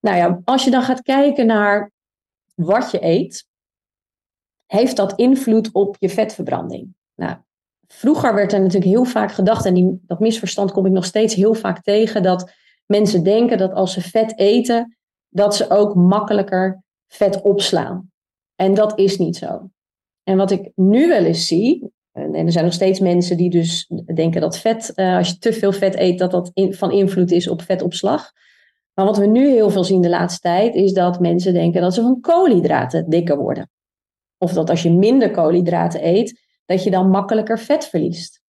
[0.01, 1.92] Nou ja, als je dan gaat kijken naar
[2.55, 3.47] wat je eet,
[4.66, 6.94] heeft dat invloed op je vetverbranding?
[7.14, 7.37] Nou,
[7.87, 11.35] vroeger werd er natuurlijk heel vaak gedacht, en die, dat misverstand kom ik nog steeds
[11.35, 12.53] heel vaak tegen, dat
[12.87, 14.96] mensen denken dat als ze vet eten,
[15.29, 18.11] dat ze ook makkelijker vet opslaan.
[18.55, 19.70] En dat is niet zo.
[20.22, 23.90] En wat ik nu wel eens zie, en er zijn nog steeds mensen die dus
[24.14, 27.48] denken dat vet, uh, als je te veel vet eet, dat dat van invloed is
[27.48, 28.33] op vetopslag.
[28.94, 31.94] Maar wat we nu heel veel zien de laatste tijd, is dat mensen denken dat
[31.94, 33.70] ze van koolhydraten dikker worden.
[34.44, 38.42] Of dat als je minder koolhydraten eet, dat je dan makkelijker vet verliest.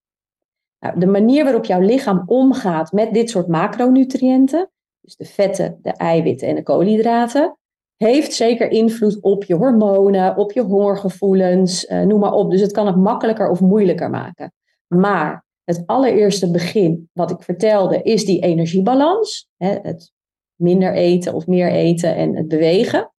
[0.79, 5.91] Nou, de manier waarop jouw lichaam omgaat met dit soort macronutriënten, dus de vetten, de
[5.91, 7.57] eiwitten en de koolhydraten,
[7.95, 12.51] heeft zeker invloed op je hormonen, op je hongergevoelens, uh, noem maar op.
[12.51, 14.53] Dus het kan het makkelijker of moeilijker maken.
[14.87, 19.49] Maar het allereerste begin wat ik vertelde is die energiebalans.
[19.57, 20.13] Hè, het
[20.55, 23.11] minder eten of meer eten en het bewegen.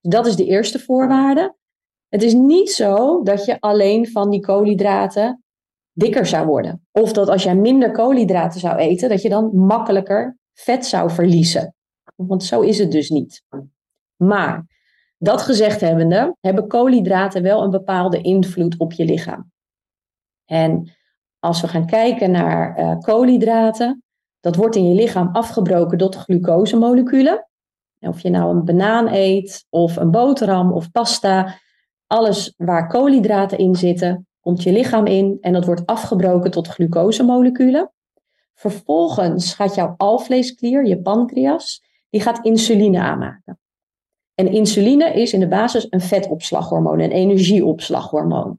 [0.00, 1.54] Dat is de eerste voorwaarde.
[2.14, 5.44] Het is niet zo dat je alleen van die koolhydraten
[5.92, 6.86] dikker zou worden.
[6.92, 11.74] Of dat als jij minder koolhydraten zou eten, dat je dan makkelijker vet zou verliezen.
[12.16, 13.42] Want zo is het dus niet.
[14.16, 14.66] Maar
[15.18, 19.50] dat gezegd hebbende, hebben koolhydraten wel een bepaalde invloed op je lichaam.
[20.44, 20.92] En
[21.38, 24.02] als we gaan kijken naar uh, koolhydraten,
[24.40, 27.48] dat wordt in je lichaam afgebroken tot glucosemoleculen.
[28.00, 31.62] Of je nou een banaan eet, of een boterham, of pasta.
[32.06, 37.92] Alles waar koolhydraten in zitten, komt je lichaam in en dat wordt afgebroken tot glucosemoleculen.
[38.54, 43.58] Vervolgens gaat jouw alvleesklier, je pancreas, die gaat insuline aanmaken.
[44.34, 48.58] En insuline is in de basis een vetopslaghormoon, een energieopslaghormoon.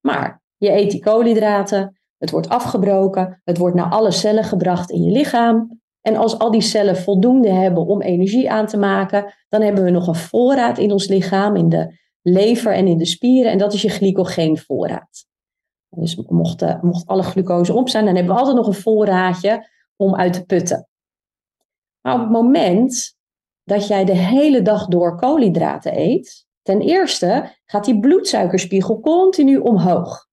[0.00, 5.02] Maar je eet die koolhydraten, het wordt afgebroken, het wordt naar alle cellen gebracht in
[5.02, 5.80] je lichaam.
[6.00, 9.90] En als al die cellen voldoende hebben om energie aan te maken, dan hebben we
[9.90, 13.52] nog een voorraad in ons lichaam, in de lever en in de spieren.
[13.52, 15.28] En dat is je glycogeenvoorraad.
[15.88, 19.68] Dus mocht, uh, mocht alle glucose op zijn, dan hebben we altijd nog een voorraadje
[19.96, 20.88] om uit te putten.
[22.00, 23.16] Maar op het moment
[23.64, 30.28] dat jij de hele dag door koolhydraten eet, ten eerste gaat die bloedsuikerspiegel continu omhoog.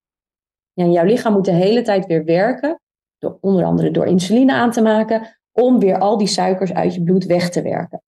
[0.74, 2.82] En jouw lichaam moet de hele tijd weer werken,
[3.18, 7.04] door, onder andere door insuline aan te maken, om weer al die suikers uit je
[7.04, 8.04] bloed weg te werken.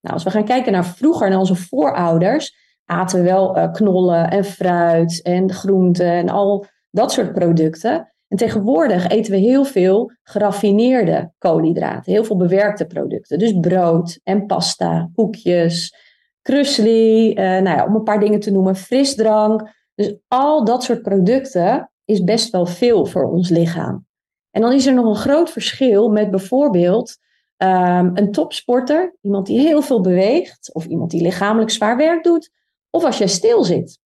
[0.00, 4.30] Nou, als we gaan kijken naar vroeger, naar onze voorouders, aten we wel uh, knollen
[4.30, 8.12] en fruit en groenten en al dat soort producten.
[8.28, 13.38] En tegenwoordig eten we heel veel geraffineerde koolhydraten, heel veel bewerkte producten.
[13.38, 15.94] Dus brood en pasta, koekjes,
[16.42, 19.70] krusli, uh, nou ja, om een paar dingen te noemen, frisdrank.
[19.94, 24.06] Dus al dat soort producten is best wel veel voor ons lichaam.
[24.50, 27.16] En dan is er nog een groot verschil met bijvoorbeeld
[27.56, 32.50] um, een topsporter, iemand die heel veel beweegt, of iemand die lichamelijk zwaar werk doet,
[32.98, 33.98] of als jij stil zit.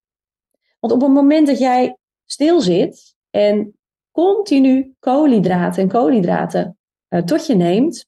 [0.80, 3.78] Want op het moment dat jij stil zit en
[4.10, 6.78] continu koolhydraten en koolhydraten
[7.08, 8.06] uh, tot je neemt,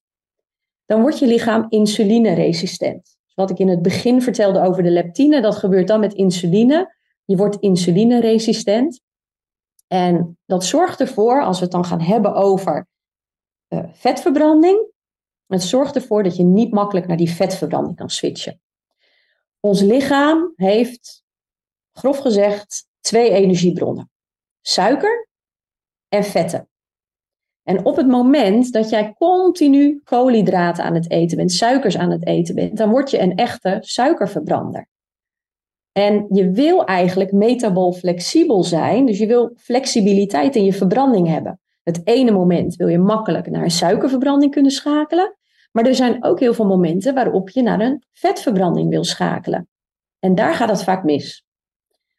[0.86, 3.02] dan wordt je lichaam insulineresistent.
[3.02, 6.96] Dus wat ik in het begin vertelde over de leptine, dat gebeurt dan met insuline.
[7.24, 9.00] Je wordt insulineresistent.
[9.86, 12.86] En dat zorgt ervoor, als we het dan gaan hebben over
[13.68, 14.86] uh, vetverbranding,
[15.46, 18.60] het zorgt ervoor dat je niet makkelijk naar die vetverbranding kan switchen.
[19.64, 21.24] Ons lichaam heeft,
[21.92, 24.10] grof gezegd, twee energiebronnen:
[24.60, 25.28] suiker
[26.08, 26.68] en vetten.
[27.62, 32.26] En op het moment dat jij continu koolhydraten aan het eten bent, suikers aan het
[32.26, 34.88] eten bent, dan word je een echte suikerverbrander.
[35.92, 41.60] En je wil eigenlijk metabol flexibel zijn, dus je wil flexibiliteit in je verbranding hebben.
[41.82, 45.36] Het ene moment wil je makkelijk naar een suikerverbranding kunnen schakelen,
[45.74, 49.68] maar er zijn ook heel veel momenten waarop je naar een vetverbranding wil schakelen.
[50.18, 51.44] En daar gaat het vaak mis.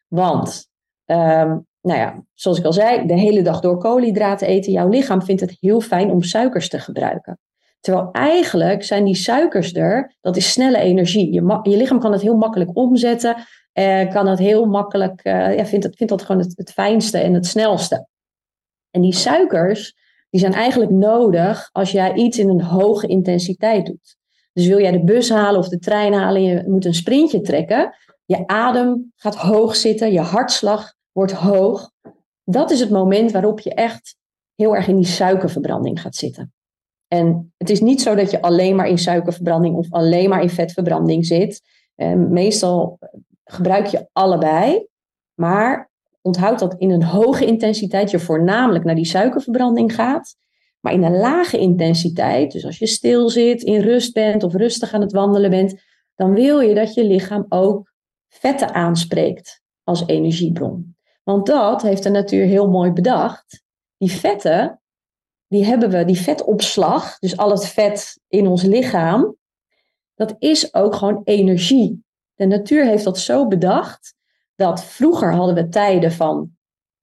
[0.08, 0.68] Want,
[1.06, 5.22] um, nou ja, zoals ik al zei, de hele dag door koolhydraten eten, jouw lichaam
[5.22, 7.38] vindt het heel fijn om suikers te gebruiken.
[7.80, 11.32] Terwijl eigenlijk zijn die suikers er, dat is snelle energie.
[11.32, 13.36] Je, lichaam kan het heel makkelijk omzetten,
[13.72, 17.34] eh, kan het heel makkelijk, uh, ja, vindt, het, vindt dat gewoon het fijnste en
[17.34, 18.06] het snelste.
[18.90, 19.96] En die suikers,
[20.30, 24.16] die zijn eigenlijk nodig als jij iets in een hoge intensiteit doet.
[24.52, 27.40] Dus wil jij de bus halen of de trein halen en je moet een sprintje
[27.40, 31.90] trekken, je adem gaat hoog zitten, je hartslag wordt hoog.
[32.44, 34.16] Dat is het moment waarop je echt
[34.54, 36.52] heel erg in die suikerverbranding gaat zitten.
[37.08, 40.50] En het is niet zo dat je alleen maar in suikerverbranding of alleen maar in
[40.50, 41.60] vetverbranding zit.
[41.94, 42.98] En meestal
[43.44, 44.86] gebruik je allebei.
[45.34, 45.90] Maar
[46.26, 50.36] onthoud dat in een hoge intensiteit je voornamelijk naar die suikerverbranding gaat.
[50.80, 54.92] Maar in een lage intensiteit, dus als je stil zit, in rust bent of rustig
[54.92, 55.82] aan het wandelen bent,
[56.14, 57.92] dan wil je dat je lichaam ook
[58.28, 60.96] vetten aanspreekt als energiebron.
[61.22, 63.62] Want dat heeft de natuur heel mooi bedacht.
[63.96, 64.80] Die vetten,
[65.46, 69.36] die hebben we, die vetopslag, dus al het vet in ons lichaam,
[70.14, 72.04] dat is ook gewoon energie.
[72.34, 74.15] De natuur heeft dat zo bedacht
[74.56, 76.50] dat vroeger hadden we tijden van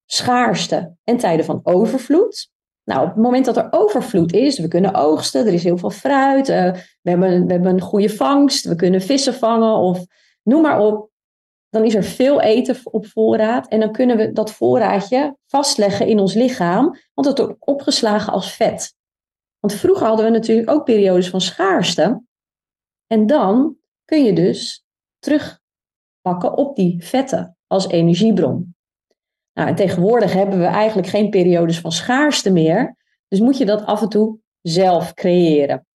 [0.06, 2.52] schaarste en tijden van overvloed.
[2.84, 5.90] Nou, op het moment dat er overvloed is, we kunnen oogsten, er is heel veel
[5.90, 10.06] fruit, uh, we, hebben, we hebben een goede vangst, we kunnen vissen vangen of
[10.42, 11.12] noem maar op.
[11.68, 16.18] Dan is er veel eten op voorraad en dan kunnen we dat voorraadje vastleggen in
[16.18, 18.94] ons lichaam, want het wordt opgeslagen als vet.
[19.60, 22.22] Want vroeger hadden we natuurlijk ook periodes van schaarste.
[23.06, 24.84] En dan kun je dus
[26.24, 28.74] terugpakken op die vetten als energiebron.
[29.52, 32.96] Nou, en tegenwoordig hebben we eigenlijk geen periodes van schaarste meer.
[33.28, 35.86] Dus moet je dat af en toe zelf creëren.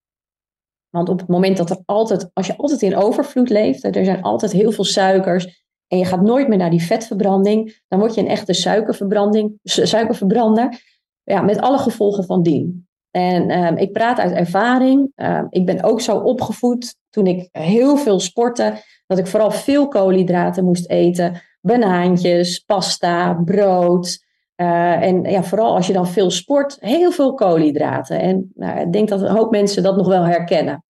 [0.90, 4.22] Want op het moment dat er altijd, als je altijd in overvloed leeft, er zijn
[4.22, 8.22] altijd heel veel suikers en je gaat nooit meer naar die vetverbranding, dan word je
[8.22, 10.82] een echte suikerverbranding, suikerverbrander.
[11.24, 12.88] Ja, met alle gevolgen van dien.
[13.12, 15.12] En ehm, ik praat uit ervaring.
[15.16, 18.74] Ehm, ik ben ook zo opgevoed toen ik heel veel sportte,
[19.10, 24.28] dat ik vooral veel koolhydraten moest eten banaantjes, pasta, brood.
[24.56, 28.20] Uh, en ja, vooral als je dan veel sport, heel veel koolhydraten.
[28.20, 30.84] En nou, ik denk dat een hoop mensen dat nog wel herkennen.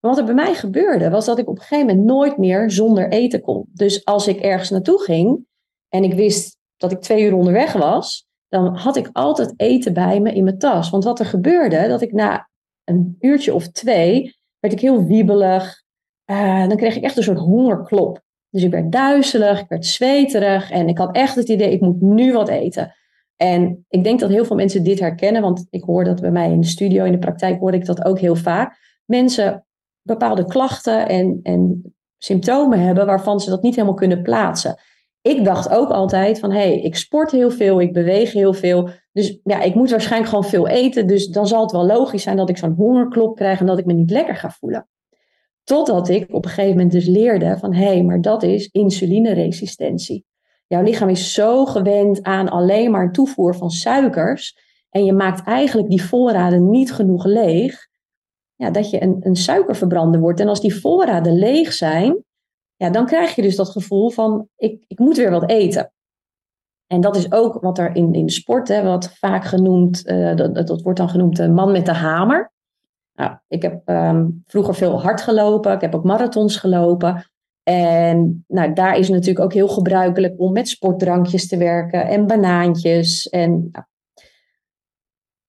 [0.00, 3.08] Wat er bij mij gebeurde, was dat ik op een gegeven moment nooit meer zonder
[3.08, 3.64] eten kon.
[3.72, 5.46] Dus als ik ergens naartoe ging
[5.88, 10.20] en ik wist dat ik twee uur onderweg was, dan had ik altijd eten bij
[10.20, 10.90] me in mijn tas.
[10.90, 12.48] Want wat er gebeurde, dat ik na
[12.84, 15.84] een uurtje of twee, werd ik heel wiebelig.
[16.30, 18.24] Uh, dan kreeg ik echt een soort hongerklop.
[18.50, 22.00] Dus ik werd duizelig, ik werd zweterig en ik had echt het idee, ik moet
[22.00, 22.94] nu wat eten.
[23.36, 26.50] En ik denk dat heel veel mensen dit herkennen, want ik hoor dat bij mij
[26.50, 28.76] in de studio, in de praktijk hoor ik dat ook heel vaak.
[29.04, 29.66] Mensen
[30.02, 31.82] bepaalde klachten en, en
[32.18, 34.80] symptomen hebben waarvan ze dat niet helemaal kunnen plaatsen.
[35.20, 38.88] Ik dacht ook altijd van, hé, hey, ik sport heel veel, ik beweeg heel veel.
[39.12, 41.06] Dus ja, ik moet waarschijnlijk gewoon veel eten.
[41.06, 43.86] Dus dan zal het wel logisch zijn dat ik zo'n hongerklop krijg en dat ik
[43.86, 44.88] me niet lekker ga voelen.
[45.66, 50.24] Totdat ik op een gegeven moment dus leerde van hé, hey, maar dat is insulineresistentie.
[50.66, 54.58] Jouw lichaam is zo gewend aan alleen maar toevoer van suikers.
[54.90, 57.88] En je maakt eigenlijk die voorraden niet genoeg leeg.
[58.54, 60.40] Ja, dat je een, een suikerverbrander wordt.
[60.40, 62.24] En als die voorraden leeg zijn,
[62.76, 65.92] ja, dan krijg je dus dat gevoel van ik, ik moet weer wat eten.
[66.86, 70.54] En dat is ook wat er in, in sport, hè, wat vaak genoemd, uh, dat,
[70.54, 72.54] dat wordt dan genoemd de man met de hamer.
[73.16, 75.72] Nou, ik heb ehm, vroeger veel hard gelopen.
[75.72, 77.30] Ik heb ook marathons gelopen.
[77.62, 82.26] En nou, daar is het natuurlijk ook heel gebruikelijk om met sportdrankjes te werken en
[82.26, 83.28] banaantjes.
[83.28, 83.84] En nou,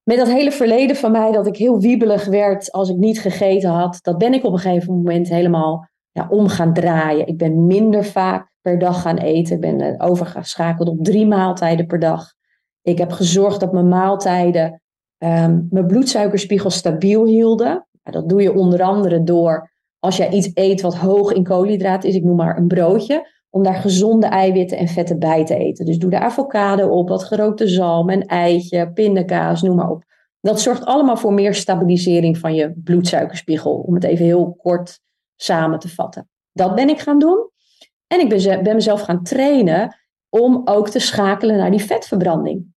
[0.04, 3.70] met dat hele verleden van mij dat ik heel wiebelig werd als ik niet gegeten
[3.70, 7.28] had, dat ben ik op een gegeven moment helemaal ja, om gaan draaien.
[7.28, 9.56] Ik ben minder vaak per dag gaan eten.
[9.56, 12.34] Ik ben eh, overgeschakeld op drie maaltijden per dag.
[12.82, 14.82] Ik heb gezorgd dat mijn maaltijden
[15.18, 17.88] um, mijn bloedsuikerspiegel stabiel hielden.
[18.04, 22.16] dat doe je onder andere door als jij iets eet wat hoog in koolhydraten is,
[22.16, 25.86] ik noem maar een broodje, om daar gezonde eiwitten en vetten bij te eten.
[25.86, 30.04] Dus doe de avocado op, wat gerookte zalm, een eitje, pindakaas, noem maar op.
[30.42, 35.00] Dat zorgt allemaal voor meer stabilisering van je bloedsuikerspiegel, om het even heel kort
[35.36, 36.30] samen te vatten.
[36.52, 37.50] Dat ben ik gaan doen.
[38.08, 39.96] En ik ben, ben mezelf gaan trainen
[40.30, 42.76] om ook te schakelen naar die vetverbranding.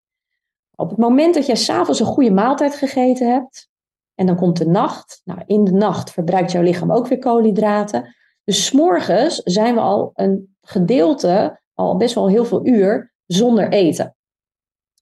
[0.80, 3.68] Op het moment dat jij s'avonds een goede maaltijd gegeten hebt,
[4.14, 8.16] en dan komt de nacht, nou, in de nacht verbruikt jouw lichaam ook weer koolhydraten.
[8.44, 14.16] Dus s'morgens zijn we al een gedeelte, al best wel heel veel uur, zonder eten.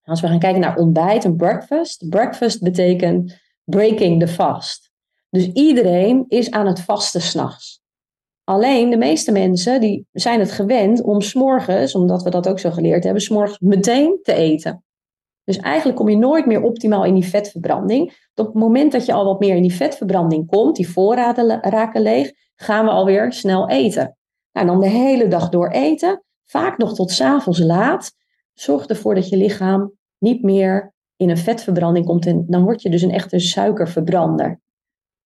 [0.02, 4.90] Als we gaan kijken naar ontbijt en breakfast, breakfast betekent breaking the fast.
[5.30, 7.82] Dus iedereen is aan het vasten s'nachts.
[8.44, 12.70] Alleen de meeste mensen die zijn het gewend om s'morgens, omdat we dat ook zo
[12.70, 14.82] geleerd hebben, s'morgens meteen te eten.
[15.48, 18.28] Dus eigenlijk kom je nooit meer optimaal in die vetverbranding.
[18.34, 22.02] Op het moment dat je al wat meer in die vetverbranding komt, die voorraden raken
[22.02, 24.16] leeg, gaan we alweer snel eten.
[24.52, 28.12] Nou, dan de hele dag door eten, vaak nog tot s'avonds laat,
[28.54, 32.26] zorgt ervoor dat je lichaam niet meer in een vetverbranding komt.
[32.26, 34.60] En dan word je dus een echte suikerverbrander.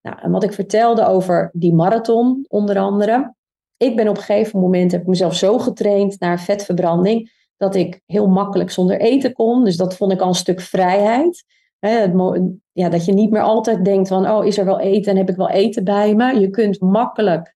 [0.02, 3.34] Nou, en wat ik vertelde over die marathon, onder andere.
[3.76, 8.00] Ik ben op een gegeven moment, heb ik mezelf zo getraind naar vetverbranding, dat ik
[8.06, 9.64] heel makkelijk zonder eten kon.
[9.64, 11.44] Dus dat vond ik al een stuk vrijheid.
[12.72, 15.28] ja, dat je niet meer altijd denkt van, oh, is er wel eten en heb
[15.28, 16.40] ik wel eten bij me?
[16.40, 17.54] Je kunt makkelijk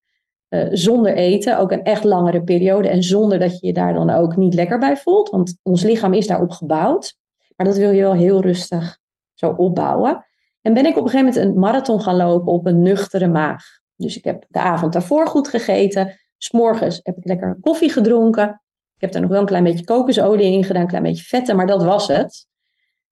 [0.49, 4.11] eh, zonder eten, ook een echt langere periode en zonder dat je je daar dan
[4.11, 7.17] ook niet lekker bij voelt, want ons lichaam is daarop gebouwd.
[7.57, 8.99] Maar dat wil je wel heel rustig
[9.35, 10.27] zo opbouwen.
[10.63, 13.65] En ben ik op een gegeven moment een marathon gaan lopen op een nuchtere maag.
[13.97, 16.19] Dus ik heb de avond daarvoor goed gegeten.
[16.39, 18.61] S'morgens heb ik lekker koffie gedronken.
[18.97, 21.57] Ik heb daar nog wel een klein beetje kokosolie in gedaan, een klein beetje vetten,
[21.57, 22.47] maar dat was het.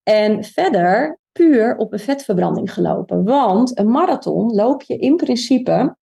[0.03, 3.25] En verder puur op een vetverbranding gelopen.
[3.25, 5.97] Want een marathon loop je in principe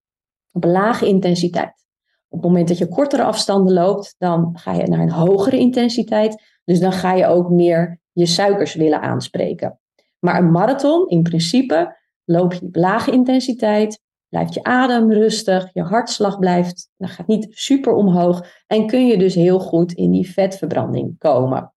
[0.51, 1.85] op lage intensiteit.
[2.27, 6.43] Op het moment dat je kortere afstanden loopt, dan ga je naar een hogere intensiteit.
[6.63, 9.79] Dus dan ga je ook meer je suikers willen aanspreken.
[10.19, 14.01] Maar een marathon, in principe, loop je op lage intensiteit,
[14.31, 19.17] blijft je adem rustig, je hartslag blijft, dan gaat niet super omhoog en kun je
[19.17, 21.73] dus heel goed in die vetverbranding komen.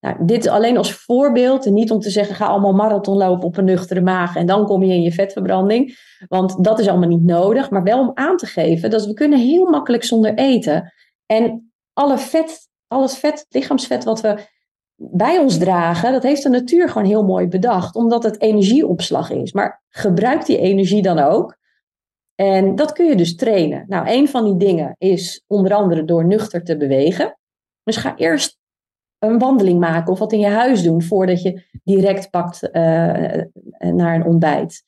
[0.00, 3.56] Nou, dit alleen als voorbeeld en niet om te zeggen ga allemaal marathon lopen op
[3.56, 5.98] een nuchtere maag en dan kom je in je vetverbranding,
[6.28, 9.38] want dat is allemaal niet nodig, maar wel om aan te geven dat we kunnen
[9.38, 10.92] heel makkelijk zonder eten
[11.26, 14.54] en alle vet, al het vet, lichaamsvet wat we
[14.96, 19.52] bij ons dragen, dat heeft de natuur gewoon heel mooi bedacht, omdat het energieopslag is.
[19.52, 21.56] Maar gebruik die energie dan ook.
[22.36, 23.84] En dat kun je dus trainen.
[23.88, 27.38] Nou, een van die dingen is onder andere door nuchter te bewegen.
[27.82, 28.58] Dus ga eerst
[29.18, 32.72] een wandeling maken of wat in je huis doen voordat je direct pakt uh,
[33.78, 34.84] naar een ontbijt.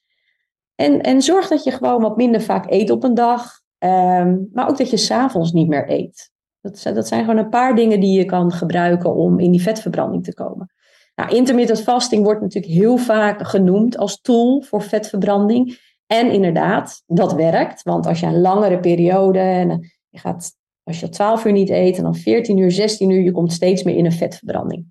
[0.75, 4.69] En, en zorg dat je gewoon wat minder vaak eet op een dag, um, maar
[4.69, 6.31] ook dat je s'avonds niet meer eet.
[6.61, 10.25] Dat, dat zijn gewoon een paar dingen die je kan gebruiken om in die vetverbranding
[10.25, 10.73] te komen.
[11.15, 15.79] Nou, intermittent fasting wordt natuurlijk heel vaak genoemd als tool voor vetverbranding.
[16.09, 17.83] En inderdaad, dat werkt.
[17.83, 20.51] Want als je een langere periode en je gaat,
[20.83, 23.83] als je 12 uur niet eet en dan 14 uur, 16 uur, je komt steeds
[23.83, 24.87] meer in een vetverbranding.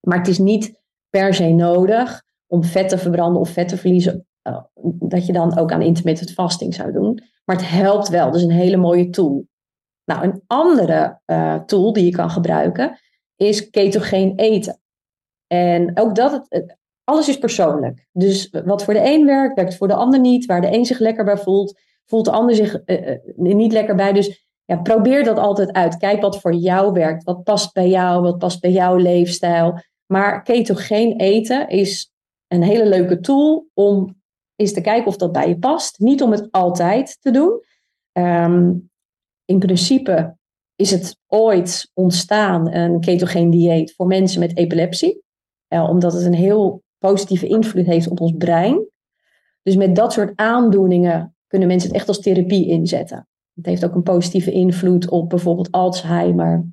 [0.00, 4.26] Maar het is niet per se nodig om vet te verbranden of vet te verliezen,
[4.48, 4.62] uh,
[4.98, 7.22] dat je dan ook aan intermittent fasting zou doen.
[7.44, 8.34] Maar het helpt wel.
[8.34, 9.46] Is een hele mooie tool.
[10.04, 12.98] Nou, een andere uh, tool die je kan gebruiken
[13.36, 14.80] is ketogeen eten.
[15.46, 18.06] En ook dat, het, alles is persoonlijk.
[18.12, 20.46] Dus wat voor de een werkt, werkt voor de ander niet.
[20.46, 23.94] Waar de een zich lekker bij voelt, voelt de ander zich uh, uh, niet lekker
[23.94, 24.12] bij.
[24.12, 25.96] Dus ja, probeer dat altijd uit.
[25.96, 27.24] Kijk wat voor jou werkt.
[27.24, 29.82] Wat past bij jou, wat past bij jouw leefstijl.
[30.06, 32.12] Maar ketogeen eten is
[32.48, 34.22] een hele leuke tool om
[34.56, 35.98] eens te kijken of dat bij je past.
[35.98, 37.62] Niet om het altijd te doen.
[38.12, 38.90] Um,
[39.44, 40.36] in principe
[40.76, 45.22] is het ooit ontstaan, een ketogeen dieet, voor mensen met epilepsie.
[45.68, 48.88] Uh, omdat het een heel positieve invloed heeft op ons brein.
[49.62, 53.28] Dus met dat soort aandoeningen kunnen mensen het echt als therapie inzetten.
[53.54, 56.68] Het heeft ook een positieve invloed op bijvoorbeeld Alzheimer,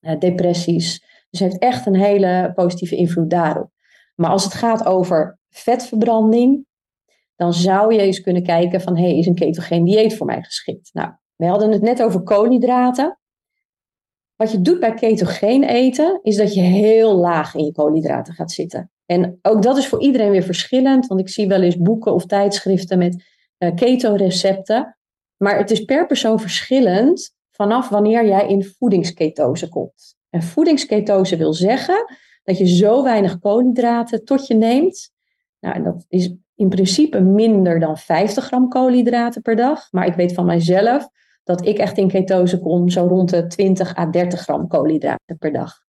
[0.00, 1.00] uh, depressies.
[1.30, 3.70] Dus het heeft echt een hele positieve invloed daarop.
[4.14, 6.66] Maar als het gaat over vetverbranding,
[7.36, 10.90] dan zou je eens kunnen kijken van, hey, is een ketogeen dieet voor mij geschikt?
[10.92, 13.18] Nou, we hadden het net over koolhydraten.
[14.36, 18.50] Wat je doet bij ketogeen eten, is dat je heel laag in je koolhydraten gaat
[18.50, 18.88] zitten.
[19.06, 22.26] En ook dat is voor iedereen weer verschillend, want ik zie wel eens boeken of
[22.26, 23.24] tijdschriften met
[23.58, 24.96] uh, keto-recepten.
[25.36, 30.16] Maar het is per persoon verschillend vanaf wanneer jij in voedingsketose komt.
[30.30, 32.04] En voedingsketose wil zeggen
[32.44, 35.10] dat je zo weinig koolhydraten tot je neemt.
[35.60, 39.88] Nou, dat is in principe minder dan 50 gram koolhydraten per dag.
[39.90, 41.08] Maar ik weet van mijzelf
[41.44, 45.52] dat ik echt in ketose kom zo rond de 20 à 30 gram koolhydraten per
[45.52, 45.82] dag.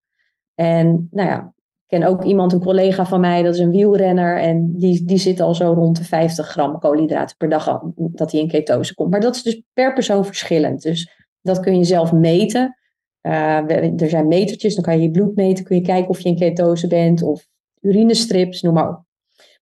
[0.55, 1.53] En nou ja,
[1.87, 4.39] ik ken ook iemand, een collega van mij, dat is een wielrenner.
[4.39, 8.41] En die, die zit al zo rond de 50 gram koolhydraten per dag dat hij
[8.41, 9.11] in ketose komt.
[9.11, 10.81] Maar dat is dus per persoon verschillend.
[10.81, 11.09] Dus
[11.41, 12.77] dat kun je zelf meten.
[13.21, 15.63] Uh, er zijn metertjes, dan kan je je bloed meten.
[15.63, 17.47] Kun je kijken of je in ketose bent of
[17.81, 19.03] urinestrips, noem maar op.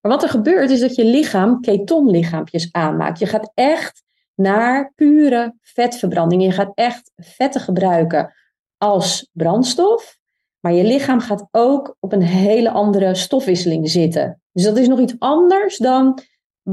[0.02, 3.20] Maar wat er gebeurt is dat je lichaam ketonlichaampjes aanmaakt.
[3.20, 4.04] Je gaat echt
[4.36, 6.44] naar pure vetverbranding.
[6.44, 8.34] Je gaat echt vetten gebruiken
[8.78, 10.18] als brandstof.
[10.64, 14.42] Maar je lichaam gaat ook op een hele andere stofwisseling zitten.
[14.52, 16.20] Dus dat is nog iets anders dan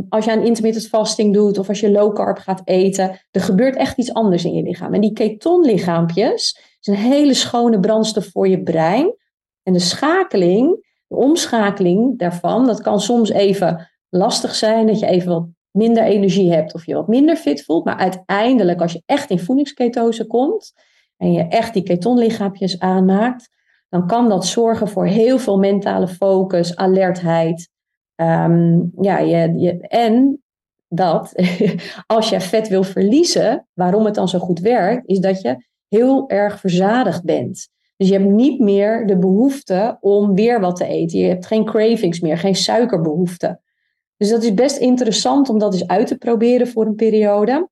[0.09, 3.21] als je een intermittent fasting doet of als je low carb gaat eten.
[3.31, 4.95] Er gebeurt echt iets anders in je lichaam.
[4.95, 9.15] En die ketonlichaampjes is een hele schone brandstof voor je brein.
[9.63, 14.87] En de schakeling, de omschakeling daarvan, dat kan soms even lastig zijn.
[14.87, 17.85] Dat je even wat minder energie hebt of je wat minder fit voelt.
[17.85, 20.73] Maar uiteindelijk, als je echt in voedingsketose komt
[21.17, 23.59] en je echt die ketonlichaampjes aanmaakt,
[23.91, 27.69] dan kan dat zorgen voor heel veel mentale focus, alertheid.
[28.17, 30.43] Um, ja, je, je, en
[30.89, 31.33] dat,
[32.07, 36.29] als je vet wil verliezen, waarom het dan zo goed werkt, is dat je heel
[36.29, 37.69] erg verzadigd bent.
[37.97, 41.19] Dus je hebt niet meer de behoefte om weer wat te eten.
[41.19, 43.61] Je hebt geen cravings meer, geen suikerbehoefte.
[44.17, 47.69] Dus dat is best interessant om dat eens uit te proberen voor een periode.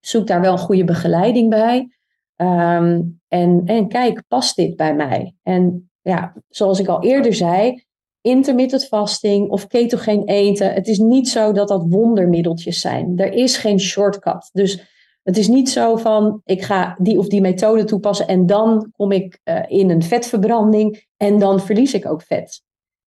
[0.00, 1.99] Zoek daar wel een goede begeleiding bij.
[2.40, 5.34] Ehm, en, en kijk, past dit bij mij?
[5.42, 7.84] En ja, zoals ik al eerder zei,
[8.20, 10.72] intermittent fasting of ketogeen eten.
[10.72, 13.18] Het is niet zo dat dat wondermiddeltjes zijn.
[13.18, 14.50] Er is geen shortcut.
[14.52, 14.82] Dus
[15.22, 19.12] het is niet zo van ik ga die of die methode toepassen en dan kom
[19.12, 22.62] ik uh, in een vetverbranding en dan verlies ik ook vet.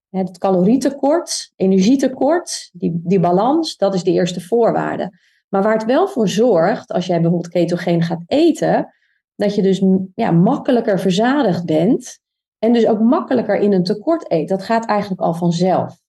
[0.10, 5.12] Het calorietekort, energietekort, die, die balans, dat is de eerste voorwaarde.
[5.50, 8.94] Maar waar het wel voor zorgt, als jij bijvoorbeeld ketogeen gaat eten,
[9.36, 9.82] dat je dus
[10.16, 12.20] ja, makkelijker verzadigd bent
[12.60, 14.50] en dus ook makkelijker in een tekort eet.
[14.50, 16.02] Dat gaat eigenlijk al vanzelf.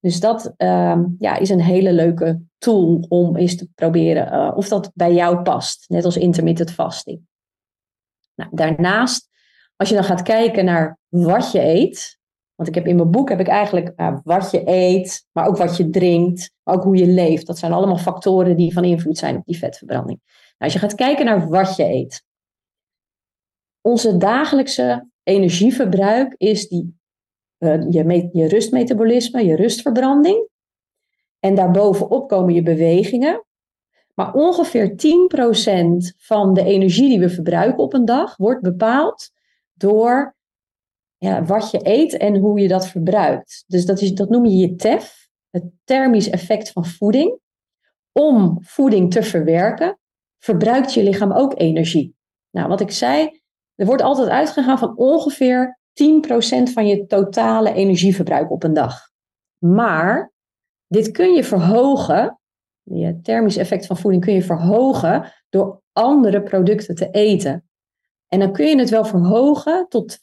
[0.00, 4.68] Dus dat uh, ja, is een hele leuke tool om eens te proberen uh, of
[4.68, 5.88] dat bij jou past.
[5.88, 7.20] Net als intermittent fasting.
[8.34, 9.28] Nou, daarnaast,
[9.76, 12.18] als je dan gaat kijken naar wat je eet.
[12.54, 13.92] Want ik heb in mijn boek heb ik eigenlijk
[14.24, 17.46] wat je eet, maar ook wat je drinkt, maar ook hoe je leeft.
[17.46, 20.20] Dat zijn allemaal factoren die van invloed zijn op die vetverbranding.
[20.24, 22.24] Nou, als je gaat kijken naar wat je eet.
[23.80, 26.98] Onze dagelijkse energieverbruik is die,
[27.58, 30.48] uh, je, je rustmetabolisme, je rustverbranding.
[31.38, 33.44] En daarbovenop komen je bewegingen.
[34.14, 39.30] Maar ongeveer 10% van de energie die we verbruiken op een dag wordt bepaald
[39.72, 40.36] door
[41.16, 43.64] ja, wat je eet en hoe je dat verbruikt.
[43.66, 47.38] Dus dat, is, dat noem je je TEF, het thermisch effect van voeding.
[48.12, 49.98] Om voeding te verwerken,
[50.38, 52.14] verbruikt je lichaam ook energie.
[52.50, 53.39] Nou, wat ik zei,
[53.80, 59.10] er wordt altijd uitgegaan van ongeveer 10% van je totale energieverbruik op een dag.
[59.58, 60.32] Maar
[60.86, 62.40] dit kun je verhogen,
[62.82, 67.68] je thermisch effect van voeding kun je verhogen door andere producten te eten.
[68.28, 70.22] En dan kun je het wel verhogen tot 25%.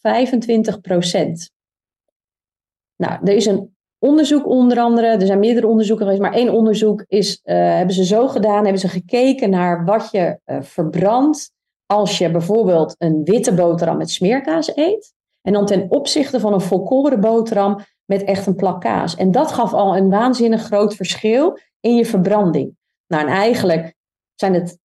[2.95, 7.03] Nou, er is een onderzoek onder andere, er zijn meerdere onderzoeken geweest, maar één onderzoek
[7.07, 11.55] is, uh, hebben ze zo gedaan, hebben ze gekeken naar wat je uh, verbrandt
[11.87, 15.13] als je bijvoorbeeld een witte boterham met smeerkaas eet.
[15.41, 19.15] En dan ten opzichte van een volkoren boterham met echt een plak kaas.
[19.15, 22.75] En dat gaf al een waanzinnig groot verschil in je verbranding.
[23.07, 23.95] Nou, en eigenlijk
[24.35, 24.79] zijn het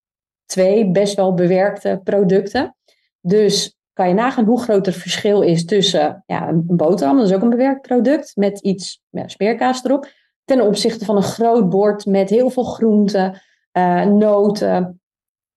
[0.44, 2.76] twee best wel bewerkte producten.
[3.20, 7.34] Dus kan je nagaan hoe groot het verschil is tussen ja, een boterham, dat is
[7.34, 10.08] ook een bewerkt product, met iets ja, smeerkaas erop,
[10.44, 13.40] ten opzichte van een groot bord met heel veel groenten,
[13.72, 15.01] uh, noten,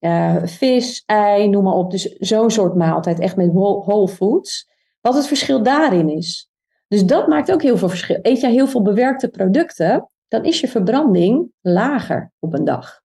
[0.06, 1.92] uh, vis, ei, noem maar op.
[1.92, 4.70] Dus zo'n soort maaltijd, echt met whole foods.
[5.02, 6.50] Wat het verschil daarin is.
[6.88, 8.20] Dus dat maakt ook heel veel verschil.
[8.22, 13.02] Eet je heel veel bewerkte producten, dan is je verbranding lager op een dag.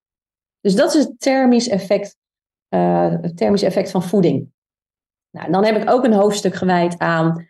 [0.61, 2.17] Dus dat is het thermisch effect,
[2.69, 4.49] uh, het thermisch effect van voeding.
[5.31, 7.49] Nou, dan heb ik ook een hoofdstuk gewijd aan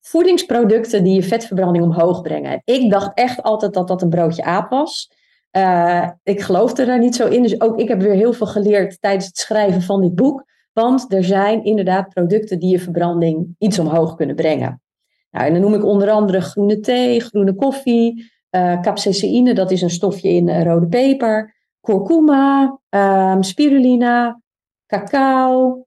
[0.00, 2.62] voedingsproducten die je vetverbranding omhoog brengen.
[2.64, 5.10] Ik dacht echt altijd dat dat een broodje aap was.
[5.56, 7.42] Uh, ik geloofde daar niet zo in.
[7.42, 10.44] Dus ook ik heb weer heel veel geleerd tijdens het schrijven van dit boek.
[10.72, 14.82] Want er zijn inderdaad producten die je verbranding iets omhoog kunnen brengen.
[15.30, 19.90] Nou, en dan noem ik onder andere groene thee, groene koffie, uh, dat is een
[19.90, 24.40] stofje in uh, rode peper, kurkuma, um, spirulina,
[24.86, 25.86] cacao,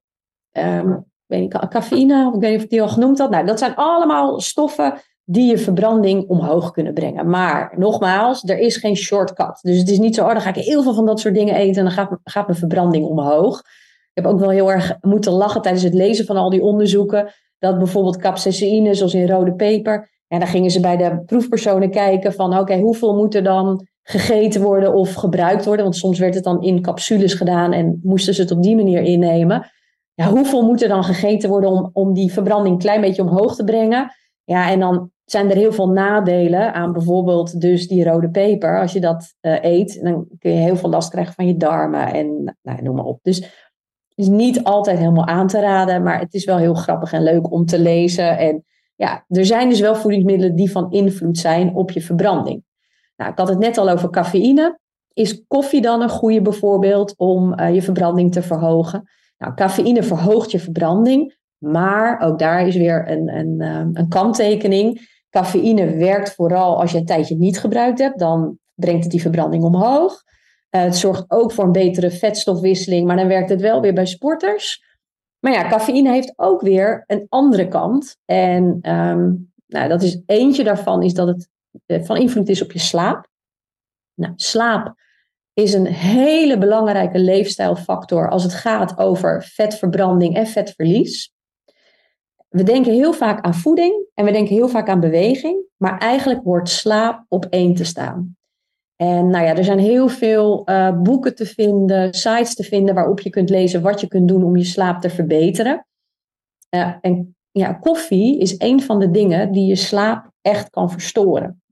[0.52, 3.30] um, weet ik, cafeïne, ik weet niet of ik die al genoemd had.
[3.30, 4.94] Nou, dat zijn allemaal stoffen
[5.26, 7.30] die je verbranding omhoog kunnen brengen.
[7.30, 9.60] Maar nogmaals, er is geen shortcut.
[9.62, 11.56] Dus het is niet zo, oh, dan ga ik heel veel van dat soort dingen
[11.56, 13.60] eten en dan gaat, gaat mijn verbranding omhoog.
[14.14, 17.34] Ik heb ook wel heel erg moeten lachen tijdens het lezen van al die onderzoeken.
[17.60, 20.10] Dat bijvoorbeeld capsaicine, zoals in rode peper.
[20.28, 24.62] En dan gingen ze bij de proefpersonen kijken van oké, hoeveel moet er dan gegeten
[24.62, 25.84] worden of gebruikt worden?
[25.84, 29.02] Want soms werd het dan in capsules gedaan en moesten ze het op die manier
[29.02, 29.72] innemen.
[30.14, 33.56] Ja, hoeveel moet er dan gegeten worden om, om die verbranding een klein beetje omhoog
[33.56, 34.12] te brengen?
[34.44, 38.82] Ja, en dan zijn er heel veel nadelen aan bijvoorbeeld dus die rode peper.
[38.82, 42.14] Als je dat uh, eet, dan kun je heel veel last krijgen van je darmen
[42.14, 43.20] en nou, noem maar op.
[43.22, 47.14] Dus het is niet altijd helemaal aan te raden, maar het is wel heel grappig
[47.14, 48.38] en leuk om te lezen.
[48.38, 48.64] En
[48.96, 52.64] ja, er zijn dus wel voedingsmiddelen die van invloed zijn op je verbranding.
[53.16, 54.80] Nou, ik had het net al over cafeïne.
[55.14, 59.10] Is koffie dan een goede bijvoorbeeld om uh, je verbranding te verhogen?
[59.38, 65.14] Nou, cafeïne verhoogt je verbranding, maar ook daar is weer een, een, um, een kanttekening.
[65.36, 69.64] Cafeïne werkt vooral als je een tijdje niet gebruikt hebt, dan brengt het die verbranding
[69.64, 70.24] omhoog.
[70.72, 74.06] Uh, het zorgt ook voor een betere vetstofwisseling, maar dan werkt het wel weer bij
[74.06, 74.84] sporters.
[75.40, 78.18] Maar ja, cafeïne heeft ook weer een andere kant.
[78.26, 81.50] En um, nou, dat is eentje daarvan is dat het
[81.86, 83.28] uh, van invloed is op je slaap.
[84.14, 84.96] Nou, slaap
[85.54, 91.34] is een hele belangrijke leefstijlfactor als het gaat over vetverbranding en vetverlies.
[92.56, 96.44] We denken heel vaak aan voeding en we denken heel vaak aan beweging, maar eigenlijk
[96.44, 98.38] hoort slaap op één te staan.
[98.96, 103.20] En nou ja, er zijn heel veel uh, boeken te vinden, sites te vinden waarop
[103.20, 105.88] je kunt lezen wat je kunt doen om je slaap te verbeteren.
[106.76, 111.64] Uh, en ja, koffie is een van de dingen die je slaap echt kan verstoren.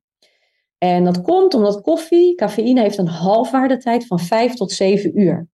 [0.77, 5.47] En dat komt omdat koffie, cafeïne, heeft een halfwaardetijd van 5 tot 7 uur.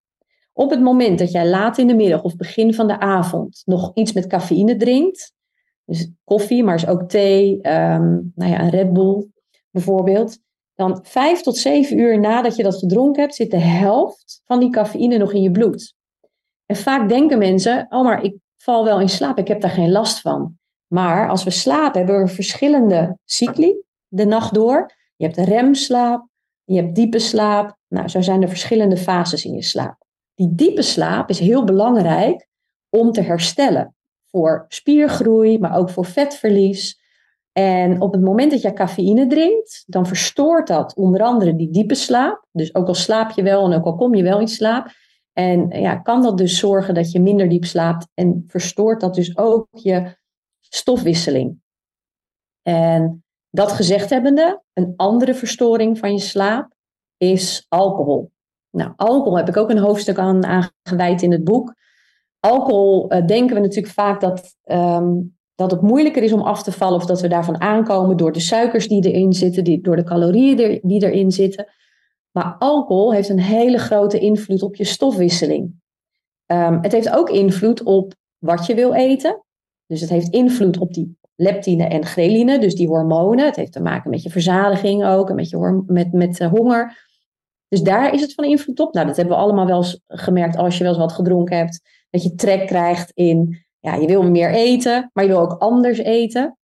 [0.58, 3.92] Op het moment dat jij laat in de middag of begin van de avond nog
[3.94, 5.34] iets met cafeïne drinkt,
[5.86, 9.28] dus koffie, maar is ook thee, um, nou ja, een Red Bull
[9.72, 10.40] bijvoorbeeld,
[10.76, 14.70] dan 5 tot 7 uur nadat je dat gedronken hebt, zit de helft van die
[14.70, 15.96] cafeïne nog in je bloed.
[16.66, 19.92] En vaak denken mensen, oh maar ik val wel in slaap, ik heb daar geen
[19.92, 20.58] last van.
[20.88, 24.92] Maar als we slapen, hebben we verschillende cycli de nacht door.
[25.16, 26.28] Je hebt remslaap,
[26.64, 27.78] je hebt diepe slaap.
[27.88, 30.06] Nou, zo zijn er verschillende fases in je slaap.
[30.38, 32.48] Die diepe slaap is heel belangrijk
[32.90, 33.96] om te herstellen.
[34.26, 37.02] Voor spiergroei, maar ook voor vetverlies.
[37.52, 41.96] En op het moment dat je cafeïne drinkt, dan verstoort dat onder andere die diepe
[41.96, 42.46] slaap.
[42.52, 44.88] Dus ook al slaap je wel en ook al kom je wel in slaap.
[45.34, 49.38] En ja, kan dat dus zorgen dat je minder diep slaapt en verstoort dat dus
[49.38, 50.18] ook je
[50.60, 51.62] stofwisseling.
[52.62, 56.76] En dat gezegd hebbende, een andere verstoring van je slaap
[57.18, 58.32] is alcohol.
[58.78, 61.74] Nou, alcohol heb ik ook een hoofdstuk aan, aangeweid in het boek.
[62.40, 66.72] Alcohol uh, denken we natuurlijk vaak dat, um, dat het moeilijker is om af te
[66.72, 70.04] vallen of dat we daarvan aankomen door de suikers die erin zitten, die, door de
[70.04, 71.68] calorieën die erin zitten.
[72.32, 75.74] Maar alcohol heeft een hele grote invloed op je stofwisseling.
[76.46, 79.44] Um, het heeft ook invloed op wat je wil eten.
[79.86, 83.46] Dus het heeft invloed op die leptine en ghreline, dus die hormonen.
[83.46, 87.07] Het heeft te maken met je verzadiging ook en met, je met, met uh, honger.
[87.68, 88.94] Dus daar is het van invloed op.
[88.94, 91.82] Nou, dat hebben we allemaal wel eens gemerkt als je wel eens wat gedronken hebt.
[92.10, 95.98] Dat je trek krijgt in, ja, je wil meer eten, maar je wil ook anders
[95.98, 96.58] eten.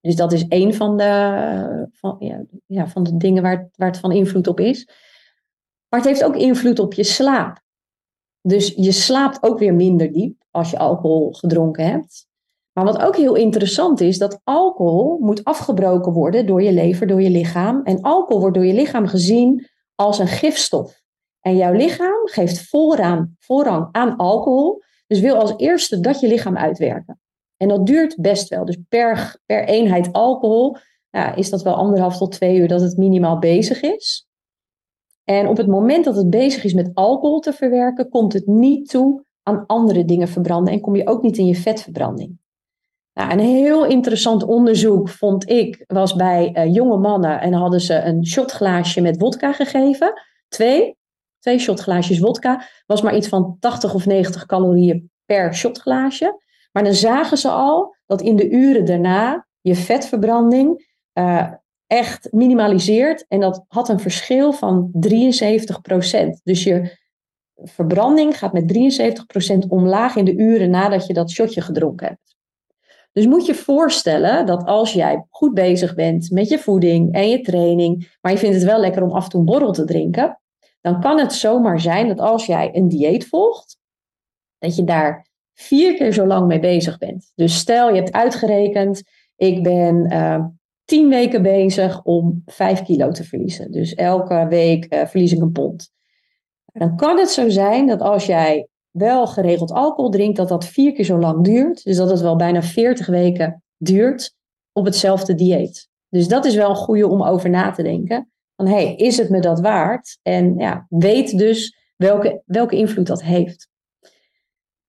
[0.00, 2.16] Dus dat is een van de, van,
[2.66, 4.88] ja, van de dingen waar waar het van invloed op is.
[5.88, 7.60] Maar het heeft ook invloed op je slaap.
[8.40, 12.26] Dus je slaapt ook weer minder diep als je alcohol gedronken hebt.
[12.72, 17.22] Maar wat ook heel interessant is, dat alcohol moet afgebroken worden door je lever, door
[17.22, 17.80] je lichaam.
[17.84, 19.68] En alcohol wordt door je lichaam gezien
[20.00, 21.00] als een gifstof.
[21.40, 26.56] En jouw lichaam geeft voorrang, voorrang aan alcohol, dus wil als eerste dat je lichaam
[26.56, 27.20] uitwerken.
[27.56, 28.64] En dat duurt best wel.
[28.64, 30.76] Dus per, per eenheid alcohol
[31.34, 34.26] is dat wel anderhalf tot twee uur dat het minimaal bezig is.
[35.24, 38.88] En op het moment dat het bezig is met alcohol te verwerken, komt het niet
[38.88, 42.38] toe aan andere dingen verbranden en kom je ook niet in je vetverbranding.
[43.18, 47.94] Nou, een heel interessant onderzoek vond ik, was bij uh, jonge mannen en hadden ze
[47.94, 50.12] een shotglaasje met wodka gegeven.
[50.48, 50.96] Twee,
[51.38, 56.42] twee shotglaasjes wodka, was maar iets van 80 of 90 calorieën per shotglaasje.
[56.72, 61.52] Maar dan zagen ze al dat in de uren daarna je vetverbranding uh,
[61.86, 63.24] echt minimaliseert.
[63.28, 65.00] En dat had een verschil van 73%
[66.42, 66.96] Dus je
[67.54, 68.72] verbranding gaat met
[69.64, 72.37] 73% omlaag in de uren nadat je dat shotje gedronken hebt.
[73.18, 77.40] Dus moet je voorstellen dat als jij goed bezig bent met je voeding en je
[77.40, 80.40] training, maar je vindt het wel lekker om af en toe een borrel te drinken,
[80.80, 83.78] dan kan het zomaar zijn dat als jij een dieet volgt,
[84.58, 87.32] dat je daar vier keer zo lang mee bezig bent.
[87.34, 89.02] Dus stel je hebt uitgerekend,
[89.36, 90.44] ik ben uh,
[90.84, 93.72] tien weken bezig om vijf kilo te verliezen.
[93.72, 95.90] Dus elke week uh, verlies ik een pond.
[96.64, 98.68] Dan kan het zo zijn dat als jij
[98.98, 101.84] wel geregeld alcohol drinkt, dat dat vier keer zo lang duurt.
[101.84, 104.34] Dus dat het wel bijna 40 weken duurt
[104.72, 105.88] op hetzelfde dieet.
[106.08, 108.30] Dus dat is wel een goede om over na te denken.
[108.56, 110.18] Van hé, hey, is het me dat waard?
[110.22, 113.68] En ja, weet dus welke, welke invloed dat heeft.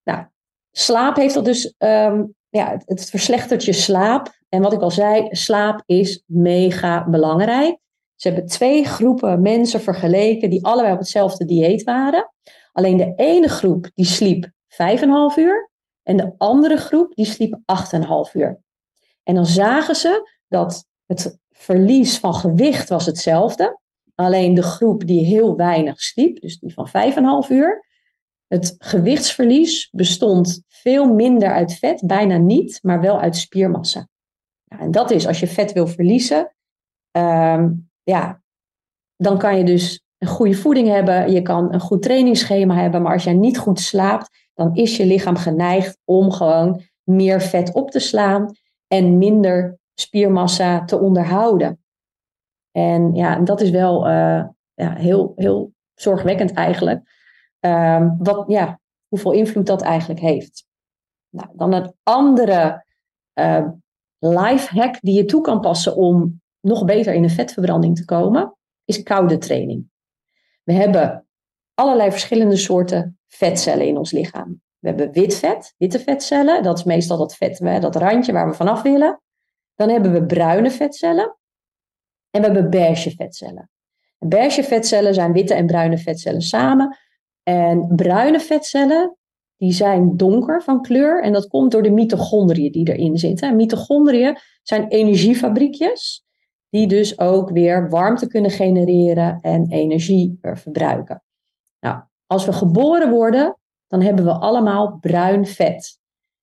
[0.03, 0.25] Nou,
[0.71, 4.37] slaap heeft dat dus, um, ja, het, het verslechtert je slaap.
[4.49, 7.77] En wat ik al zei, slaap is mega belangrijk.
[8.15, 12.31] Ze hebben twee groepen mensen vergeleken die allebei op hetzelfde dieet waren.
[12.79, 15.71] Alleen de ene groep die sliep 5,5 uur
[16.03, 18.61] en de andere groep die sliep 8,5 uur.
[19.23, 23.79] En dan zagen ze dat het verlies van gewicht was hetzelfde.
[24.15, 26.87] Alleen de groep die heel weinig sliep, dus die van
[27.45, 27.85] 5,5 uur,
[28.47, 34.07] het gewichtsverlies bestond veel minder uit vet, bijna niet, maar wel uit spiermassa.
[34.67, 36.55] En dat is als je vet wil verliezen,
[37.11, 38.41] um, ja,
[39.15, 43.13] dan kan je dus een goede voeding hebben, je kan een goed trainingsschema hebben, maar
[43.13, 47.91] als jij niet goed slaapt, dan is je lichaam geneigd om gewoon meer vet op
[47.91, 48.51] te slaan
[48.87, 51.83] en minder spiermassa te onderhouden.
[52.71, 54.43] En ja, dat is wel uh,
[54.73, 57.17] ja, heel, heel zorgwekkend eigenlijk.
[57.59, 60.65] Um, wat, ja, hoeveel invloed dat eigenlijk heeft.
[61.29, 62.85] Nou, dan een andere
[63.39, 63.67] uh,
[64.19, 68.57] life hack die je toe kan passen om nog beter in een vetverbranding te komen
[68.85, 69.89] is koude training.
[70.69, 71.27] We hebben
[71.73, 74.61] allerlei verschillende soorten vetcellen in ons lichaam.
[74.79, 76.63] We hebben wit vet, witte vetcellen.
[76.63, 79.21] Dat is meestal dat vet, dat randje waar we vanaf willen.
[79.75, 81.37] Dan hebben we bruine vetcellen.
[82.29, 83.69] En we hebben beige vetcellen.
[84.19, 86.97] En beige vetcellen zijn witte en bruine vetcellen samen.
[87.43, 89.17] En bruine vetcellen,
[89.57, 91.23] die zijn donker van kleur.
[91.23, 93.49] En dat komt door de mitochondriën die erin zitten.
[93.49, 96.25] En mitochondriën zijn energiefabriekjes.
[96.69, 101.23] Die dus ook weer warmte kunnen genereren en energie verbruiken.
[101.79, 103.57] Nou, als we geboren worden,
[103.87, 105.99] dan hebben we allemaal bruin vet.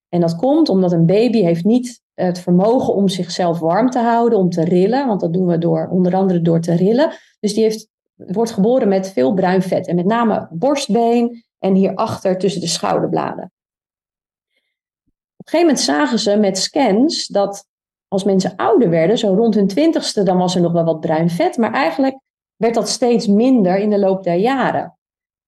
[0.09, 4.39] En dat komt omdat een baby heeft niet het vermogen om zichzelf warm te houden,
[4.39, 5.07] om te rillen.
[5.07, 7.11] Want dat doen we door, onder andere door te rillen.
[7.39, 9.87] Dus die heeft, wordt geboren met veel bruin vet.
[9.87, 13.51] En met name borstbeen en hierachter tussen de schouderbladen.
[15.37, 17.65] Op een gegeven moment zagen ze met scans dat
[18.07, 21.29] als mensen ouder werden, zo rond hun twintigste, dan was er nog wel wat bruin
[21.29, 21.57] vet.
[21.57, 22.19] Maar eigenlijk
[22.55, 24.97] werd dat steeds minder in de loop der jaren.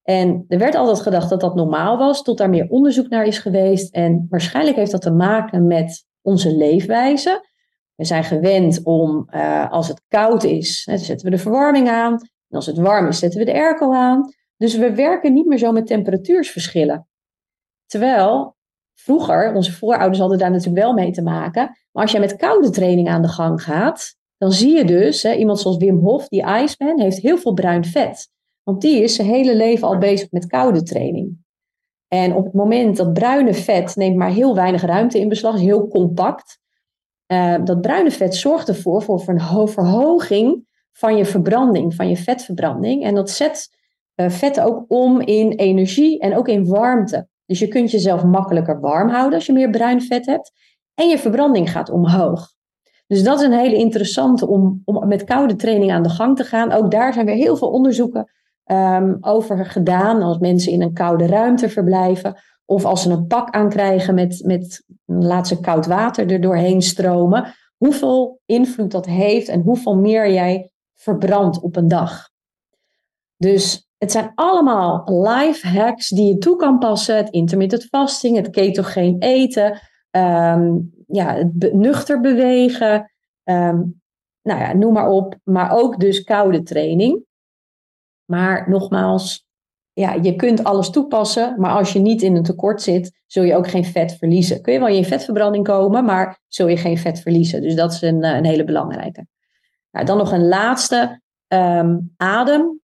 [0.04, 3.38] En er werd altijd gedacht dat dat normaal was, tot daar meer onderzoek naar is
[3.38, 3.94] geweest.
[3.94, 7.48] En waarschijnlijk heeft dat te maken met onze leefwijze.
[7.96, 12.14] We zijn gewend om, uh, als het koud is, dan zetten we de verwarming aan.
[12.50, 14.34] En als het warm is, zetten we de airco aan.
[14.58, 17.08] Dus we werken niet meer zo met temperatuursverschillen.
[17.86, 18.56] Terwijl
[19.10, 21.78] vroeger, onze voorouders hadden daar natuurlijk wel mee te maken.
[21.92, 25.34] Maar als je met koude training aan de gang gaat, dan zie je dus, hè,
[25.34, 28.30] iemand zoals Wim Hof, die Iceman, heeft heel veel bruin vet.
[28.64, 31.38] Want die is zijn hele leven al bezig met koude training.
[32.08, 35.62] En op het moment dat bruine vet neemt maar heel weinig ruimte in beslag, is
[35.62, 36.60] heel compact.
[37.28, 43.04] Uh, dat bruine vet zorgt ervoor voor een verhoging van je verbranding, van je vetverbranding.
[43.04, 43.70] En dat zet
[44.16, 47.28] uh, vet ook om in energie en ook in warmte.
[47.50, 50.52] Dus je kunt jezelf makkelijker warm houden als je meer bruin vet hebt.
[50.94, 52.54] En je verbranding gaat omhoog.
[53.08, 56.44] Dus dat is een hele interessante om, om met koude training aan de gang te
[56.44, 56.72] gaan.
[56.72, 58.32] Ook daar zijn weer heel veel onderzoeken
[58.66, 60.22] um, over gedaan.
[60.22, 62.42] Als mensen in een koude ruimte verblijven.
[62.66, 67.54] Of als ze een pak aankrijgen met, met laat ze koud water er doorheen stromen.
[67.78, 72.30] Hoeveel invloed dat heeft en hoeveel meer jij verbrandt op een dag.
[73.38, 77.16] Dus het zijn allemaal life hacks die je toe kan passen.
[77.16, 79.80] Het intermittent fasting, het ketogeen eten,
[80.12, 83.12] um, ja, het nuchter bewegen.
[83.44, 84.02] Um,
[84.42, 85.36] nou ja, noem maar op.
[85.44, 87.24] Maar ook dus koude training.
[88.26, 89.48] Maar nogmaals,
[89.94, 93.56] ja, je kunt alles toepassen, maar als je niet in een tekort zit, zul je
[93.56, 94.62] ook geen vet verliezen.
[94.62, 97.62] Kun je wel in vetverbranding komen, maar zul je geen vet verliezen.
[97.62, 99.28] Dus dat is een, eh, een hele belangrijke.
[99.92, 102.80] Nou, dan nog een laatste, um, adem.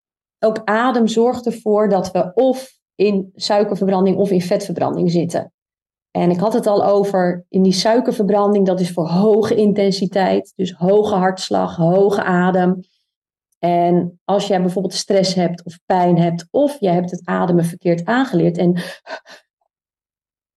[0.45, 5.53] Ook adem zorgt ervoor dat we of in suikerverbranding of in vetverbranding zitten.
[6.11, 10.71] En ik had het al over in die suikerverbranding, dat is voor hoge intensiteit, dus
[10.71, 12.79] hoge hartslag, hoge adem.
[13.59, 18.05] En als jij bijvoorbeeld stress hebt of pijn hebt, of je hebt het ademen verkeerd
[18.05, 18.79] aangeleerd en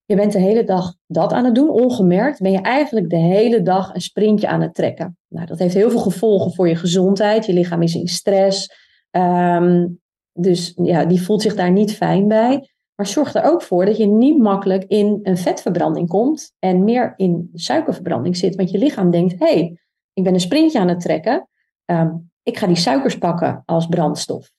[0.04, 3.62] je bent de hele dag dat aan het doen, ongemerkt, ben je eigenlijk de hele
[3.62, 5.18] dag een sprintje aan het trekken.
[5.28, 7.46] Nou, dat heeft heel veel gevolgen voor je gezondheid.
[7.46, 8.86] Je lichaam is in stress.
[9.10, 10.00] Um,
[10.32, 12.70] dus ja, die voelt zich daar niet fijn bij.
[12.94, 17.14] Maar zorg er ook voor dat je niet makkelijk in een vetverbranding komt en meer
[17.16, 18.54] in suikerverbranding zit.
[18.54, 19.78] Want je lichaam denkt, hé, hey,
[20.12, 21.48] ik ben een sprintje aan het trekken.
[21.84, 24.50] Um, ik ga die suikers pakken als brandstof.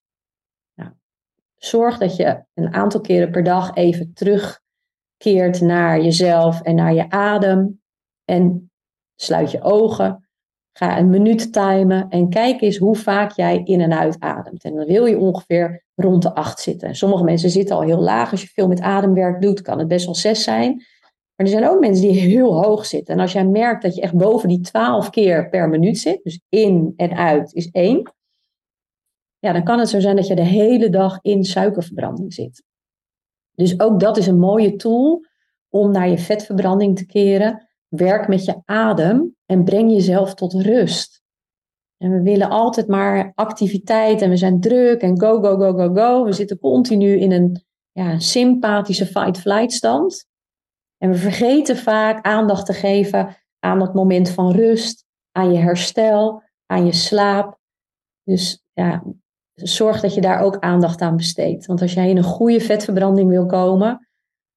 [0.73, 0.91] Nou,
[1.55, 7.09] zorg dat je een aantal keren per dag even terugkeert naar jezelf en naar je
[7.09, 7.81] adem.
[8.25, 8.71] En
[9.15, 10.28] sluit je ogen.
[10.73, 14.63] Ga een minuut timen en kijk eens hoe vaak jij in en uit ademt.
[14.63, 16.95] En dan wil je ongeveer rond de acht zitten.
[16.95, 18.31] Sommige mensen zitten al heel laag.
[18.31, 20.75] Als je veel met ademwerk doet, kan het best wel zes zijn.
[21.35, 23.13] Maar er zijn ook mensen die heel hoog zitten.
[23.13, 26.39] En als jij merkt dat je echt boven die 12 keer per minuut zit, dus
[26.49, 28.13] in en uit is één,
[29.39, 32.63] ja, dan kan het zo zijn dat je de hele dag in suikerverbranding zit.
[33.55, 35.25] Dus ook dat is een mooie tool
[35.69, 37.68] om naar je vetverbranding te keren.
[37.89, 41.21] Werk met je adem en breng jezelf tot rust.
[41.97, 45.93] En we willen altijd maar activiteit en we zijn druk en go, go, go, go,
[45.93, 46.23] go.
[46.23, 50.25] We zitten continu in een ja, sympathische fight-flight stand.
[50.97, 56.43] En we vergeten vaak aandacht te geven aan dat moment van rust, aan je herstel,
[56.65, 57.59] aan je slaap.
[58.23, 59.03] Dus ja,
[59.53, 61.65] zorg dat je daar ook aandacht aan besteedt.
[61.65, 64.07] Want als jij in een goede vetverbranding wil komen,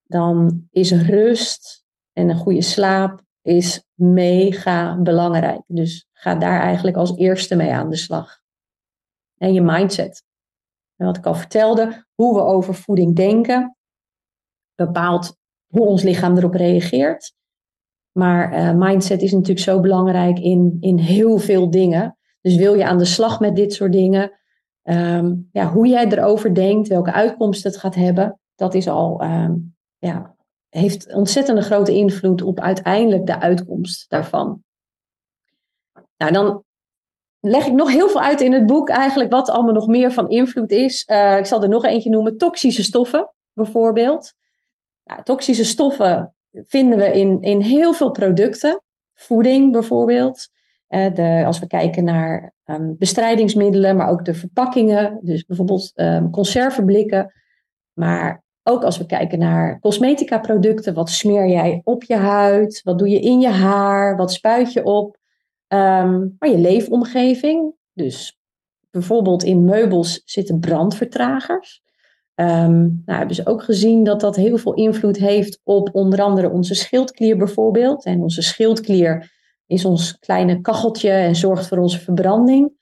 [0.03, 1.82] dan is rust
[2.13, 5.63] en een goede slaap is mega belangrijk.
[5.67, 8.41] Dus ga daar eigenlijk als eerste mee aan de slag.
[9.39, 10.25] En je mindset.
[10.97, 13.77] En wat ik al vertelde, hoe we over voeding denken,
[14.75, 15.37] bepaalt
[15.67, 17.35] hoe ons lichaam erop reageert.
[18.13, 22.17] Maar uh, mindset is natuurlijk zo belangrijk in, in heel veel dingen.
[22.41, 24.33] Dus wil je aan de slag met dit soort dingen?
[24.83, 29.55] Ehm, ja, hoe jij erover denkt, welke uitkomsten het gaat hebben, dat is al, ehm,
[29.99, 30.32] ja,
[30.81, 34.63] heeft ontzettende grote invloed op uiteindelijk de uitkomst daarvan.
[36.17, 36.65] Nou, dan
[37.41, 40.29] leg ik nog heel veel uit in het boek, eigenlijk wat allemaal nog meer van
[40.29, 41.05] invloed is.
[41.05, 44.33] Eh, ik zal er nog eentje noemen: toxische stoffen, bijvoorbeeld.
[45.05, 48.83] Nou, toxische stoffen vinden we in, in heel veel producten.
[49.15, 50.49] Voeding bijvoorbeeld.
[50.89, 55.19] Uh, de, als we kijken naar um, bestrijdingsmiddelen, maar ook de verpakkingen.
[55.23, 57.33] Dus bijvoorbeeld um, conserveblikken.
[57.93, 60.95] Maar ook als we kijken naar cosmetica producten.
[60.95, 62.81] Wat smeer jij op je huid?
[62.85, 64.17] Wat doe je in je haar?
[64.17, 65.17] Wat spuit je op?
[65.69, 67.75] Um, maar je leefomgeving.
[67.93, 68.39] Dus
[68.91, 71.83] bijvoorbeeld in meubels zitten brandvertragers.
[72.35, 76.51] Um, nou, hebben ze ook gezien dat dat heel veel invloed heeft op onder andere
[76.51, 78.05] onze schildklier bijvoorbeeld.
[78.05, 79.33] En onze schildklier
[79.67, 82.81] is ons kleine kacheltje en zorgt voor onze verbranding.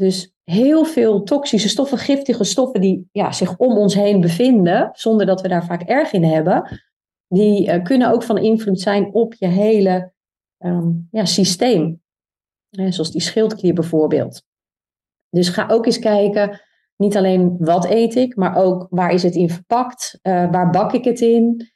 [0.00, 5.26] Dus heel veel toxische stoffen, giftige stoffen die ja, zich om ons heen bevinden, zonder
[5.26, 6.80] dat we daar vaak erg in hebben,
[7.28, 10.12] die uh, kunnen ook van invloed zijn op je hele
[10.58, 12.02] um, ja, systeem.
[12.68, 14.42] Ja, zoals die schildklier bijvoorbeeld.
[15.30, 16.60] Dus ga ook eens kijken,
[16.96, 20.92] niet alleen wat eet ik, maar ook waar is het in verpakt, uh, waar bak
[20.92, 21.70] ik het in.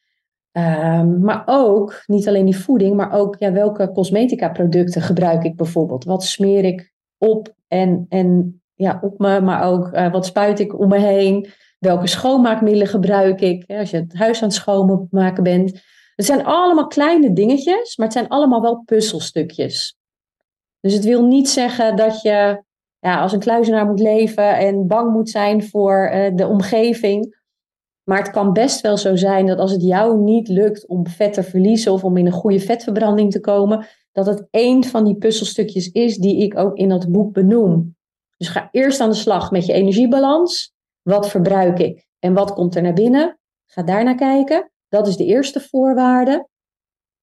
[0.53, 5.57] Um, maar ook, niet alleen die voeding, maar ook ja, welke cosmetica producten gebruik ik
[5.57, 6.05] bijvoorbeeld.
[6.05, 6.94] Wat smeer ik
[7.29, 11.49] op en, en ja, op me, maar ook uh, wat spuit ik om me heen.
[11.79, 15.83] Welke schoonmaakmiddelen gebruik ik als je het huis aan het schoonmaken bent.
[16.15, 19.99] Het zijn allemaal kleine dingetjes, maar het zijn allemaal wel puzzelstukjes.
[20.81, 22.63] Dus het wil niet zeggen dat je
[22.99, 27.43] ja, als een kluizenaar moet leven en bang moet zijn voor uh, de omgeving.
[28.05, 31.33] Maar het kan best wel zo zijn dat als het jou niet lukt om vet
[31.33, 35.17] te verliezen of om in een goede vetverbranding te komen, dat het één van die
[35.17, 37.97] puzzelstukjes is die ik ook in dat boek benoem.
[38.37, 40.73] Dus ga eerst aan de slag met je energiebalans.
[41.03, 43.39] Wat verbruik ik en wat komt er naar binnen?
[43.65, 44.71] Ga daar naar kijken.
[44.89, 46.49] Dat is de eerste voorwaarde.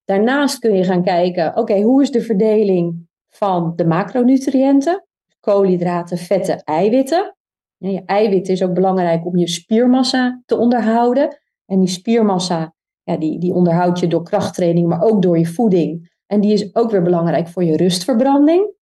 [0.04, 5.06] Daarnaast kun je gaan kijken, oké, hoe is de verdeling van de macronutriënten?
[5.40, 7.36] Koolhydraten, vetten, eiwitten.
[7.78, 11.40] je eiwit is ook belangrijk om je spiermassa te onderhouden.
[11.66, 12.74] En die spiermassa,
[13.04, 16.11] ja, die, die onderhoud je door krachttraining, maar ook door je voeding.
[16.32, 18.74] En die is ook weer belangrijk voor je rustverbranding.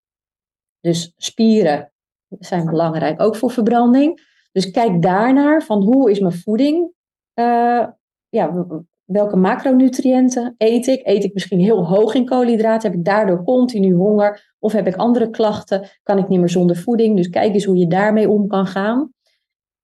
[0.79, 1.91] Dus spieren
[2.39, 4.21] zijn belangrijk ook voor verbranding.
[4.51, 6.91] Dus kijk daarnaar van hoe is mijn voeding?
[7.39, 7.87] Uh,
[8.29, 8.65] ja,
[9.03, 11.07] welke macronutriënten eet ik?
[11.07, 12.89] Eet ik misschien heel hoog in koolhydraten?
[12.89, 14.55] Heb ik daardoor continu honger?
[14.59, 15.89] Of heb ik andere klachten?
[16.03, 17.15] Kan ik niet meer zonder voeding?
[17.15, 19.13] Dus kijk eens hoe je daarmee om kan gaan.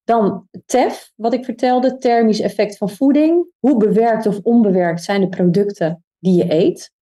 [0.03, 3.47] Dan TEF, wat ik vertelde, thermisch effect van voeding.
[3.59, 6.93] Hoe bewerkt of onbewerkt zijn de producten die je eet?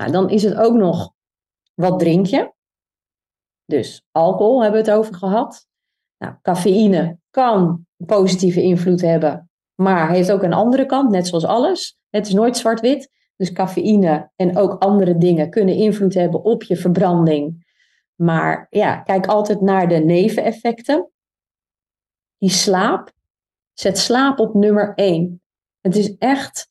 [0.00, 1.12] Nou, dan is het ook nog,
[1.74, 2.52] wat drink je?
[3.64, 5.66] Dus alcohol hebben we het over gehad.
[6.18, 11.98] Nou, cafeïne kan positieve invloed hebben, maar heeft ook een andere kant, net zoals alles.
[12.08, 13.10] Het is nooit zwart-wit.
[13.36, 17.66] Dus cafeïne en ook andere dingen kunnen invloed hebben op je verbranding.
[18.14, 21.10] Maar ja, kijk altijd naar de neveneffecten.
[22.38, 23.12] Die slaap,
[23.72, 25.42] zet slaap op nummer één.
[25.80, 26.69] Het is echt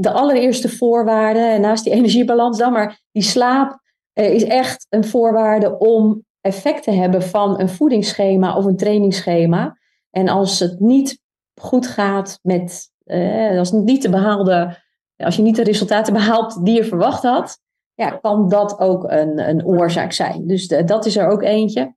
[0.00, 3.80] de allereerste voorwaarde, naast die energiebalans dan, maar die slaap
[4.12, 9.78] eh, is echt een voorwaarde om effect te hebben van een voedingsschema of een trainingsschema.
[10.10, 11.20] En als het niet
[11.60, 14.76] goed gaat met, eh, als niet te behaalde,
[15.16, 17.58] als je niet de resultaten behaalt die je verwacht had,
[17.94, 20.46] ja, kan dat ook een, een oorzaak zijn.
[20.46, 21.94] Dus dat is er ook eentje.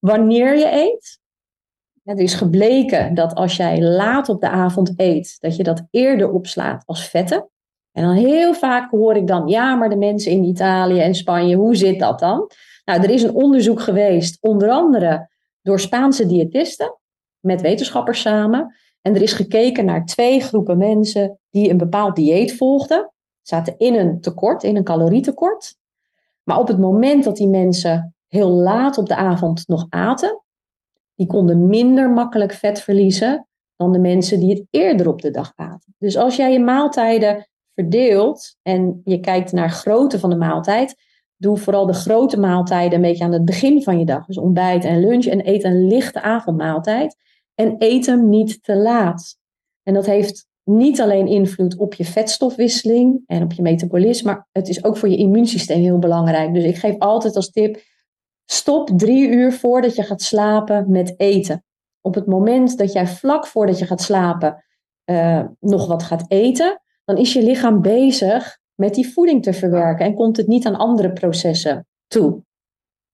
[0.00, 1.18] Wanneer je eet,
[2.06, 6.30] het is gebleken dat als jij laat op de avond eet, dat je dat eerder
[6.30, 7.48] opslaat als vetten.
[7.92, 11.56] En dan heel vaak hoor ik dan, ja, maar de mensen in Italië en Spanje,
[11.56, 12.50] hoe zit dat dan?
[12.84, 15.28] Nou, er is een onderzoek geweest, onder andere
[15.62, 16.98] door Spaanse diëtisten,
[17.40, 18.74] met wetenschappers samen.
[19.02, 23.12] En er is gekeken naar twee groepen mensen die een bepaald dieet volgden.
[23.42, 25.76] Zaten in een tekort, in een calorietekort.
[26.42, 30.42] Maar op het moment dat die mensen heel laat op de avond nog aten,
[31.16, 35.52] die konden minder makkelijk vet verliezen dan de mensen die het eerder op de dag
[35.54, 35.94] aten.
[35.98, 40.94] Dus als jij je maaltijden verdeelt en je kijkt naar grootte van de maaltijd,
[41.36, 44.26] doe vooral de grote maaltijden een beetje aan het begin van je dag.
[44.26, 47.16] Dus ontbijt en lunch en eet een lichte avondmaaltijd.
[47.54, 49.36] En eet hem niet te laat.
[49.82, 54.68] En dat heeft niet alleen invloed op je vetstofwisseling en op je metabolisme, maar het
[54.68, 56.54] is ook voor je immuunsysteem heel belangrijk.
[56.54, 57.82] Dus ik geef altijd als tip:
[58.46, 61.64] stop drie uur voordat je gaat slapen met eten.
[62.00, 64.64] Op het moment dat jij vlak voordat je gaat slapen
[65.10, 70.06] uh, nog wat gaat eten, dan is je lichaam bezig met die voeding te verwerken
[70.06, 72.42] en komt het niet aan andere processen toe.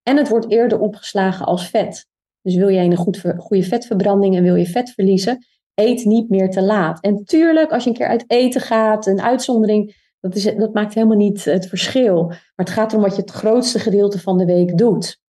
[0.03, 2.07] En het wordt eerder opgeslagen als vet.
[2.43, 6.51] Dus wil jij een goed, goede vetverbranding en wil je vet verliezen, eet niet meer
[6.51, 7.01] te laat.
[7.01, 10.95] En tuurlijk, als je een keer uit eten gaat, een uitzondering, dat, is, dat maakt
[10.95, 12.26] helemaal niet het verschil.
[12.26, 15.20] Maar het gaat erom wat je het grootste gedeelte van de week doet.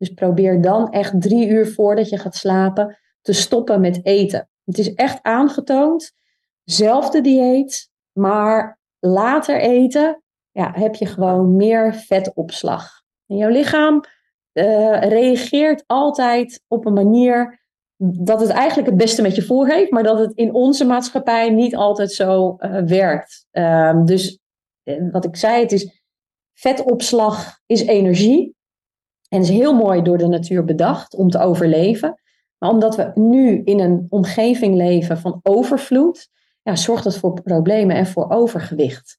[0.00, 4.48] Dus probeer dan echt drie uur voordat je gaat slapen te stoppen met eten.
[4.64, 6.12] Het is echt aangetoond,
[6.64, 13.02] zelfde dieet, maar later eten ja, heb je gewoon meer vetopslag.
[13.26, 14.04] En jouw lichaam
[14.52, 17.60] eh, reageert altijd op een manier
[18.02, 21.50] dat het eigenlijk het beste met je voor heeft, maar dat het in onze maatschappij
[21.50, 23.46] niet altijd zo eh, werkt.
[23.50, 24.38] Ehm, dus
[24.82, 26.02] eh, wat ik zei, het is
[26.52, 28.58] vetopslag is energie.
[29.30, 32.20] En is heel mooi door de natuur bedacht om te overleven.
[32.58, 36.28] Maar omdat we nu in een omgeving leven van overvloed,
[36.62, 39.18] ja, zorgt dat voor problemen en voor overgewicht.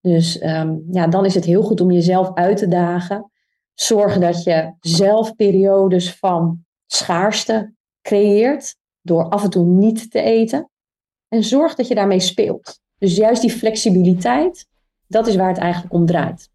[0.00, 3.30] Dus ehm, ja, dan is het heel goed om jezelf uit te dagen.
[3.74, 10.70] Zorg dat je zelf periodes van schaarste creëert door af en toe niet te eten.
[11.28, 12.80] En zorg dat je daarmee speelt.
[12.98, 14.66] Dus juist die flexibiliteit,
[15.06, 16.50] dat is waar het eigenlijk om draait.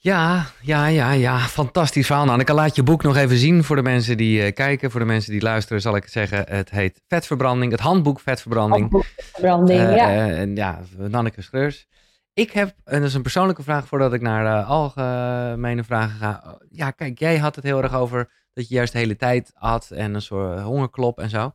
[0.00, 1.38] Ja, ja, ja, ja.
[1.38, 2.24] Fantastisch verhaal.
[2.24, 4.90] Nou, ik laat je boek nog even zien voor de mensen die eh, kijken.
[4.90, 6.44] Voor de mensen die luisteren zal ik zeggen.
[6.48, 7.72] Het heet Vetverbranding.
[7.72, 9.04] Het handboek Vetverbranding.
[9.40, 10.08] Branding, Eh, ja.
[10.08, 11.86] eh, en ja, Nanneke Schreurs.
[12.32, 16.58] Ik heb, en dat is een persoonlijke vraag voordat ik naar algemene vragen ga.
[16.70, 19.90] Ja, kijk, jij had het heel erg over dat je juist de hele tijd had
[19.90, 21.52] en een soort hongerklop en zo.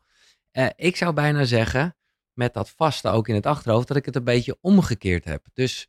[0.75, 1.95] Ik zou bijna zeggen,
[2.33, 5.45] met dat vaste ook in het achterhoofd, dat ik het een beetje omgekeerd heb.
[5.53, 5.87] Dus,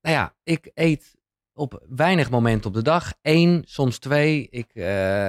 [0.00, 1.18] nou ja, ik eet
[1.60, 3.12] op weinig momenten op de dag.
[3.22, 4.48] Eén, soms twee.
[4.50, 4.84] Ik eh,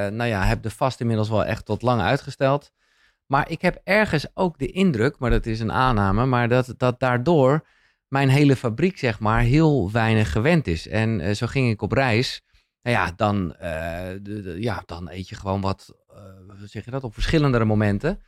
[0.08, 2.72] nou ja, heb de vast inmiddels wel echt tot lang uitgesteld.
[3.26, 7.00] Maar ik heb ergens ook de indruk, maar dat is een aanname, maar dat, dat
[7.00, 7.68] daardoor
[8.08, 10.88] mijn hele fabriek, zeg maar, heel weinig gewend is.
[10.88, 12.42] En eh, zo ging ik op reis.
[12.82, 15.94] Nou ja, dan, eh, de- de- ja, dan eet je gewoon wat,
[16.58, 18.22] hoe zeg je dat, op verschillende momenten.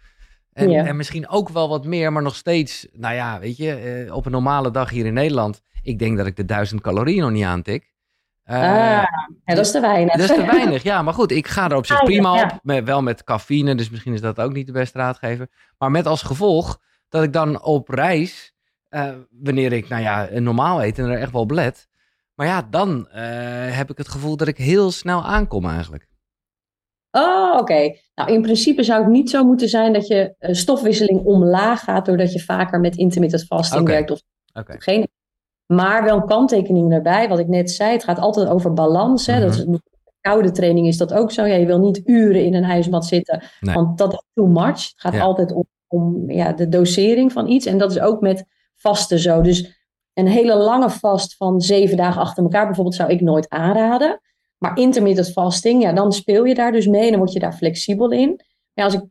[0.53, 0.85] En, Ja.
[0.85, 4.31] en misschien ook wel wat meer, maar nog steeds, nou ja, weet je, op een
[4.31, 7.92] normale dag hier in Nederland, ik denk dat ik de duizend calorieën nog niet aantik.
[8.45, 9.09] Ja,
[9.45, 10.15] dat is te weinig.
[10.15, 11.01] dat is te weinig, ja.
[11.01, 12.43] Maar goed, ik ga er op zich prima ja.
[12.43, 12.59] op.
[12.63, 15.47] Met, wel met cafeïne, dus misschien is dat ook niet de beste raadgever.
[15.77, 16.79] Maar met als gevolg
[17.09, 18.53] dat ik dan op reis,
[18.89, 21.87] eh, wanneer ik, nou ja, normaal eet en er echt wel op let.
[22.35, 23.23] Maar ja, dan eh,
[23.77, 26.07] heb ik het gevoel dat ik heel snel aankom eigenlijk.
[27.11, 27.95] Oh, oké.
[28.15, 32.33] Nou, in principe zou het niet zo moeten zijn dat je stofwisseling omlaag gaat doordat
[32.33, 34.21] je vaker met intermittent fasting werkt of
[34.53, 34.75] Oké.
[34.77, 35.07] geen.
[35.75, 37.91] Maar wel een kanttekening erbij, wat ik net zei.
[37.91, 39.27] Het gaat altijd over balans.
[39.27, 39.39] Hè?
[39.41, 39.65] dat is,
[40.21, 41.45] koude training is dat ook zo.
[41.45, 43.75] Ja, je wil niet uren in een ijsbad zitten, Nee.
[43.75, 44.67] want dat is too much.
[44.87, 45.21] Het gaat Ja.
[45.21, 47.65] altijd om, om ja, de dosering van iets.
[47.65, 48.45] En dat is ook met
[48.75, 49.41] vasten zo.
[49.41, 49.81] Dus
[50.13, 54.21] een hele lange vast van zeven dagen achter elkaar bijvoorbeeld zou ik nooit aanraden.
[54.57, 57.53] Maar intermittent fasting, ja, dan speel je daar dus mee en dan word je daar
[57.53, 58.39] flexibel in.
[58.73, 59.03] Ja, als, ik,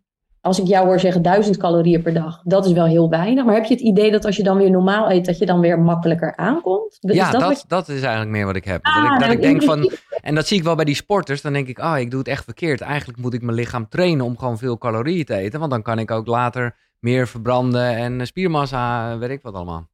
[0.43, 3.45] als ik jou hoor zeggen 1000 calorieën per dag, dat is wel heel weinig.
[3.45, 5.61] Maar heb je het idee dat als je dan weer normaal eet, dat je dan
[5.61, 6.99] weer makkelijker aankomt?
[7.01, 8.85] Is ja, dat dat, is eigenlijk meer wat ik heb.
[8.85, 10.85] Ah, dat ik, dat nou, ik denk in van, en dat zie ik wel bij
[10.85, 11.43] die sporters.
[11.43, 12.81] Dan denk ik, ah, ik doe het echt verkeerd.
[12.81, 15.59] Eigenlijk moet ik mijn lichaam trainen om gewoon veel calorieën te eten.
[15.59, 19.91] Want dan kan ik ook later meer verbranden en eh, spiermassa, weet ik wat allemaal.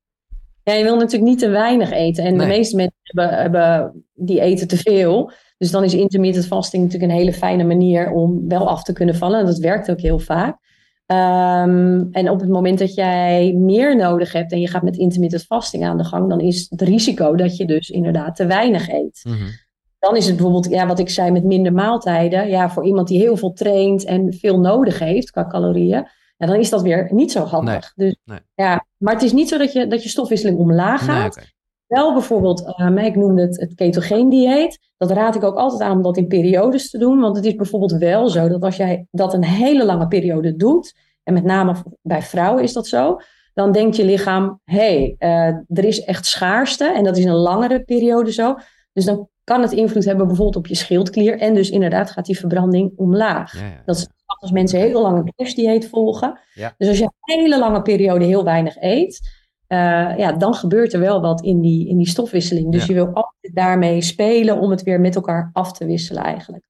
[0.63, 2.25] Ja, je wil natuurlijk niet te weinig eten.
[2.25, 2.47] En Nee.
[2.47, 5.33] de meeste mensen hebben, hebben, die eten te veel.
[5.59, 9.15] Dus dan is intermittent fasting natuurlijk een hele fijne manier om wel af te kunnen
[9.15, 9.41] vallen.
[9.41, 10.59] En dat werkt ook heel vaak.
[11.07, 15.43] Ehm, en op het moment dat jij meer nodig hebt en je gaat met intermittent
[15.43, 19.23] fasting aan de gang, dan is het risico dat je dus inderdaad te weinig eet.
[19.99, 22.49] Dan is het bijvoorbeeld, ja, wat ik zei met minder maaltijden.
[22.49, 26.09] Ja, voor iemand die heel veel traint en veel nodig heeft qua calorieën.
[26.37, 27.93] Ja, dan is dat weer niet zo handig.
[27.95, 28.39] Dus, nee.
[28.55, 31.57] ja, maar het is niet zo dat je, dat je stofwisseling omlaag Nee, gaat.
[31.89, 34.79] Wel bijvoorbeeld, eh, ik noemde het het ketogeen dieet.
[34.97, 37.21] Dat raad ik ook altijd aan om dat in periodes te doen.
[37.21, 40.95] Want het is bijvoorbeeld wel zo dat als jij dat een hele lange periode doet,
[41.23, 43.21] en met name bij vrouwen is dat zo,
[43.55, 47.33] dan denkt je lichaam, hé, hey, eh, er is echt schaarste en dat is een
[47.33, 48.57] langere periode zo.
[48.93, 52.39] Dus dan kan het invloed hebben bijvoorbeeld op je schildklier en dus inderdaad gaat die
[52.39, 53.55] verbranding omlaag.
[53.85, 54.09] Dat is
[54.41, 56.39] als mensen heel lang een crashdieet volgen.
[56.55, 56.75] Ja.
[56.79, 59.38] Dus als je een hele lange periode heel weinig eet,
[59.69, 59.79] eh,
[60.19, 62.73] ja, dan gebeurt er wel wat in die, in die stofwisseling.
[62.73, 62.87] Dus Ja.
[62.87, 66.67] je wil altijd daarmee spelen om het weer met elkaar af te wisselen eigenlijk.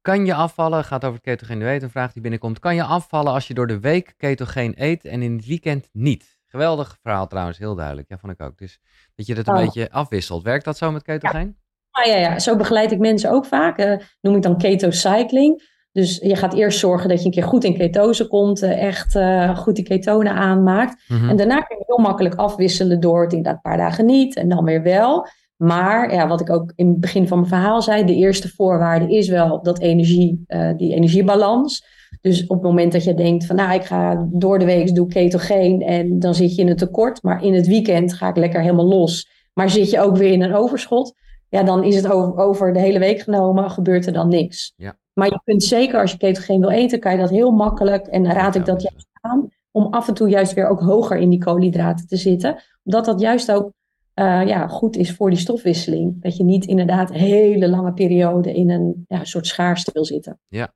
[0.00, 2.58] Kan je afvallen, gaat over het ketogeen dieet, een vraag die binnenkomt.
[2.58, 6.40] Kan je afvallen als je door de week ketogeen eet en in het weekend niet?
[6.46, 8.08] Geweldig verhaal trouwens, heel duidelijk.
[8.08, 8.58] Ja, vond ik ook.
[8.58, 8.78] Dus
[9.14, 9.60] dat je het een Oh.
[9.60, 10.42] beetje afwisselt.
[10.42, 11.56] Werkt dat zo met ketogeen?
[11.90, 13.78] Ah, ja, ja, zo begeleid ik mensen ook vaak.
[13.78, 15.70] eh, noem ik dan ketocycling.
[15.92, 19.14] Dus je gaat eerst zorgen dat je een keer goed in ketose komt, eh, echt
[19.14, 21.04] eh, goed die ketonen aanmaakt.
[21.08, 21.28] Mhm.
[21.28, 24.48] En daarna kun je heel makkelijk afwisselen door het inderdaad een paar dagen niet en
[24.48, 25.26] dan weer wel.
[25.56, 29.16] Maar ja, wat ik ook in het begin van mijn verhaal zei, de eerste voorwaarde
[29.16, 31.84] is wel dat energie, eh, die energiebalans.
[32.20, 35.06] Dus op het moment dat je denkt van nou, ik ga door de week doe
[35.06, 38.60] ketogeen en dan zit je in een tekort, maar in het weekend ga ik lekker
[38.60, 39.30] helemaal los.
[39.52, 41.14] Maar zit je ook weer in een overschot,
[41.48, 44.72] ja, dan is het over, over de hele week genomen, gebeurt er dan niks.
[44.76, 44.96] Ja.
[45.12, 48.22] Maar je kunt zeker als je ketogeen wil eten, kan je dat heel makkelijk en
[48.22, 51.30] dan raad ik dat juist aan om af en toe juist weer ook hoger in
[51.30, 52.62] die koolhydraten te zitten.
[52.82, 53.72] Omdat dat juist ook
[54.14, 56.22] eh, ja, goed is voor die stofwisseling.
[56.22, 60.38] Dat je niet inderdaad hele lange periode in een ja, soort schaarste wil zitten.
[60.48, 60.74] Ja.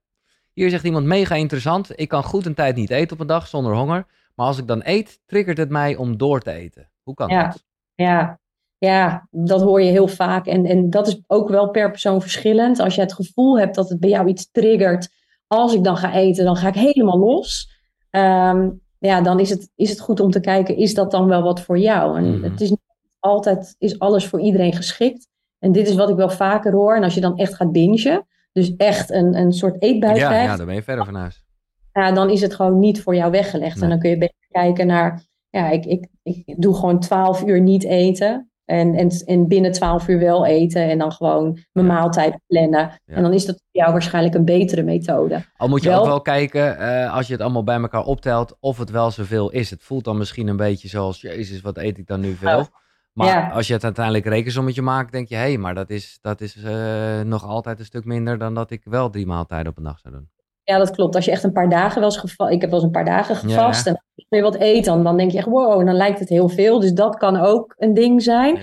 [0.52, 1.90] Hier zegt iemand mega interessant.
[1.94, 4.06] Ik kan goed een tijd niet eten op een dag zonder honger.
[4.34, 6.90] Maar als ik dan eet, triggert het mij om door te eten.
[7.02, 7.64] Hoe kan Ja, dat?
[7.94, 8.38] ja,
[8.86, 10.46] ja, dat hoor je heel vaak.
[10.46, 12.78] En, en dat is ook wel per persoon verschillend.
[12.80, 15.08] Als je het gevoel hebt dat het bij jou iets triggert.
[15.46, 17.70] Als ik dan ga eten, dan ga ik helemaal los.
[18.10, 21.42] Ehm, ja, dan is het, is het goed om te kijken, is dat dan wel
[21.42, 22.18] wat voor jou?
[22.18, 22.80] En het is niet
[23.20, 25.28] altijd, is alles voor iedereen geschikt.
[25.58, 26.96] En dit is wat ik wel vaker hoor.
[26.96, 30.50] En als je dan echt gaat bingen, dus echt een, een soort eetbui Ja, krijgt.
[30.50, 31.44] ja, dan ben je verder van huis.
[31.92, 33.74] ja, dan is het gewoon niet voor jou weggelegd.
[33.74, 33.82] Nee.
[33.84, 37.60] En dan kun je beter kijken naar, ja, ik, ik, ik doe gewoon 12 uur
[37.60, 38.50] niet eten.
[38.66, 40.82] En, en, en binnen 12 uur wel eten.
[40.90, 43.00] En dan gewoon mijn maaltijd plannen.
[43.06, 45.44] En dan is dat voor jou waarschijnlijk een betere methode.
[45.56, 48.56] Al moet je Wel- ook wel kijken, eh, als je het allemaal bij elkaar optelt,
[48.60, 49.70] of het wel zoveel is.
[49.70, 52.48] Het voelt dan misschien een beetje zoals, jezus, wat eet ik dan nu veel?
[52.58, 52.68] Ja.
[53.12, 53.48] Maar Ja.
[53.48, 56.62] als je het uiteindelijk rekensommetje maakt, denk je, hé, hey, maar dat is, dat is
[56.62, 59.98] eh, nog altijd een stuk minder dan dat ik wel drie maaltijden op een dag
[59.98, 60.28] zou doen.
[60.66, 61.14] Ja, dat klopt.
[61.14, 62.52] Als je echt een paar dagen wel eens gevast...
[62.52, 63.84] Ik heb wel eens een paar dagen gevast.
[63.84, 63.90] Ja.
[63.90, 66.28] En als je wat eet, dan, dan denk je echt, wow, en dan lijkt het
[66.28, 66.80] heel veel.
[66.80, 68.58] Dus dat kan ook een ding zijn.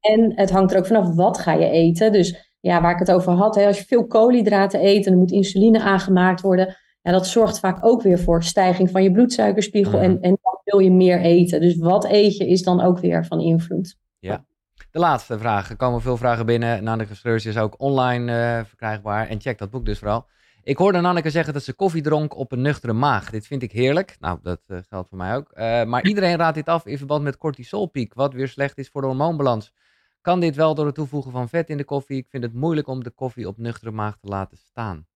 [0.00, 2.12] En het hangt er ook vanaf, wat ga je eten?
[2.12, 5.18] Dus ja, waar ik het over had, hè, als je veel koolhydraten eet en er
[5.18, 9.98] moet insuline aangemaakt worden, ja, dat zorgt vaak ook weer voor stijging van je bloedsuikerspiegel
[9.98, 11.60] en, en dan wil je meer eten.
[11.60, 13.96] Dus wat eet je is dan ook weer van invloed.
[14.18, 14.44] Ja.
[14.90, 15.70] De laatste vraag.
[15.70, 16.84] Er komen veel vragen binnen.
[16.84, 19.28] Nanneke Schreurs is ook online eh, verkrijgbaar.
[19.28, 20.26] En check dat boek dus vooral.
[20.68, 23.30] Ik hoorde Nanneke zeggen dat ze koffie dronk op een nuchtere maag.
[23.30, 24.16] Dit vind ik heerlijk.
[24.20, 25.50] Nou, dat eh, geldt voor mij ook.
[25.52, 29.00] Eh, maar iedereen raadt dit af in verband met cortisolpiek, wat weer slecht is voor
[29.00, 29.72] de hormoonbalans.
[30.20, 32.16] Kan dit wel door het toevoegen van vet in de koffie?
[32.16, 35.06] Ik vind het moeilijk om de koffie op nuchtere maag te laten staan.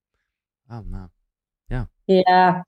[0.68, 1.08] Oh, nou.
[1.64, 1.90] Ja.
[2.04, 2.66] Ja,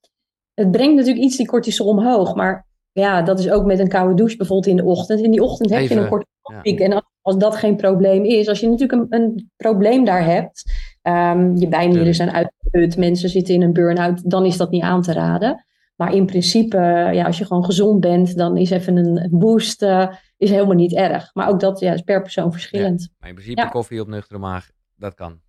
[0.55, 2.35] het brengt natuurlijk iets die cortisol omhoog.
[2.35, 5.21] Maar ja, dat is ook met een koude douche bijvoorbeeld in de ochtend.
[5.21, 6.81] In die ochtend heb Even, je een cortisolpiek.
[6.81, 10.63] En als, als dat geen probleem is, als je natuurlijk een, een probleem daar hebt,
[11.05, 15.03] ehm, je bijnieren zijn uitgeput, mensen zitten in een burn-out, dan is dat niet aan
[15.03, 15.65] te raden.
[15.97, 16.77] Maar in principe,
[17.13, 20.95] ja, als je gewoon gezond bent, dan is even een boost eh, is helemaal niet
[20.95, 21.31] erg.
[21.35, 23.09] Maar ook dat ja, is per persoon verschillend.
[23.19, 23.69] Maar in principe Ja.
[23.69, 25.41] koffie op nuchtere maag, dat kan.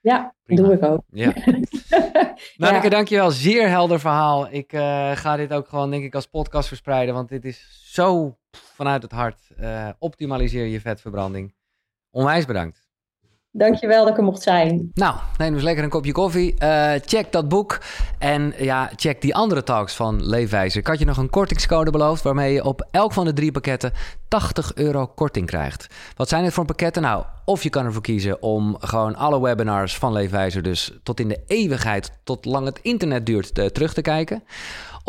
[0.00, 0.62] Ja, Prima.
[0.62, 1.02] doe ik ook.
[1.10, 1.32] Ja.
[2.56, 3.30] Nanneke, dankjewel.
[3.30, 4.50] Zeer helder verhaal.
[4.50, 7.14] Ik eh, ga dit ook gewoon, denk ik, als podcast verspreiden.
[7.14, 9.40] Want dit is zo vanuit het hart.
[9.56, 11.54] Eh, optimaliseer je vetverbranding.
[12.10, 12.79] Onwijs bedankt.
[13.52, 14.90] Dankjewel dat ik er mocht zijn.
[14.94, 16.54] Nou, neem eens lekker een kopje koffie.
[16.58, 17.80] Eh, check dat boek.
[18.18, 20.80] En ja, check die andere talks van Leefwijzer.
[20.80, 22.22] Ik had je nog een kortingscode beloofd...
[22.22, 23.92] waarmee je op elk van de drie pakketten
[24.28, 25.86] 80 euro korting krijgt.
[26.16, 27.02] Wat zijn dit voor pakketten?
[27.02, 30.62] Nou, of je kan ervoor kiezen om gewoon alle webinars van Leefwijzer...
[30.62, 34.42] dus tot in de eeuwigheid, tot lang het internet duurt, eh, terug te kijken...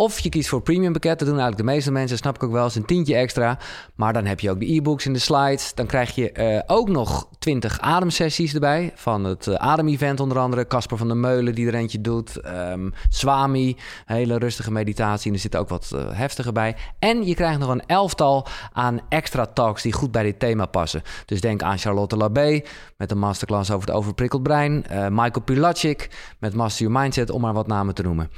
[0.02, 1.20] Of je kiest voor premium pakket.
[1.20, 2.18] Dat doen eigenlijk de meeste mensen.
[2.18, 2.66] Snap ik ook wel.
[2.66, 3.58] is een tientje extra.
[3.96, 5.74] Maar dan heb je ook de e-books en de slides.
[5.74, 8.92] Dan krijg je eh, ook nog 20 ademsessies erbij.
[8.96, 10.68] Van het eh, ademevent onder andere.
[10.68, 12.38] Casper van der Meulen die er eentje doet.
[12.38, 13.78] Ehm, Swami.
[14.06, 15.28] Hele rustige meditatie.
[15.28, 16.76] En er zit ook wat eh, heftiger bij.
[17.00, 21.02] En je krijgt nog een elftal aan extra talks die goed bij dit thema passen.
[21.26, 22.62] Dus denk aan Charlotte Labé
[22.98, 24.86] met een masterclass over het overprikkeld brein.
[25.10, 26.10] Michael Pilacic
[26.40, 27.30] met Master Your Mindset.
[27.30, 28.30] Om maar wat namen te noemen.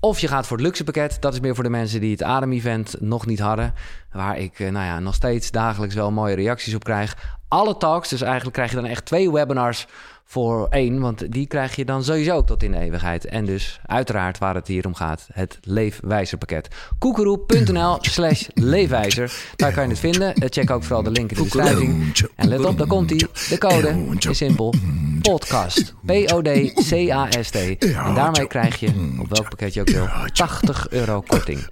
[0.00, 1.16] Of je gaat voor het luxe pakket.
[1.20, 3.74] Dat is meer voor de mensen die het Adem-event nog niet hadden.
[4.12, 7.36] Waar ik eh, nou ja, nog steeds dagelijks wel mooie reacties op krijg.
[7.48, 9.86] Alle talks, dus eigenlijk krijg je dan echt twee webinars
[10.30, 11.00] voor één.
[11.00, 13.24] Want die krijg je dan sowieso tot in de eeuwigheid.
[13.24, 16.68] En dus uiteraard waar het hier om gaat, het Leefwijzer pakket.
[16.98, 19.32] Koekeroe.nl slash leefwijzer.
[19.56, 20.34] Daar kan je het vinden.
[20.34, 22.22] Eh, Check ook vooral de link in de beschrijving.
[22.36, 23.18] En let op, daar komt hij.
[23.48, 24.74] De code is simpel.
[25.22, 25.94] Podcast.
[26.06, 27.56] P-O-D-C-A-S-T.
[27.78, 31.66] En daarmee krijg je, op welk pakket je ook wil, 80 euro korting.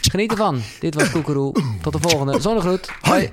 [0.00, 0.60] Geniet ervan.
[0.80, 1.52] Dit was Koekeroe.
[1.82, 2.40] Tot de volgende.
[2.40, 2.90] Zonnegroet.
[3.00, 3.30] Hoi.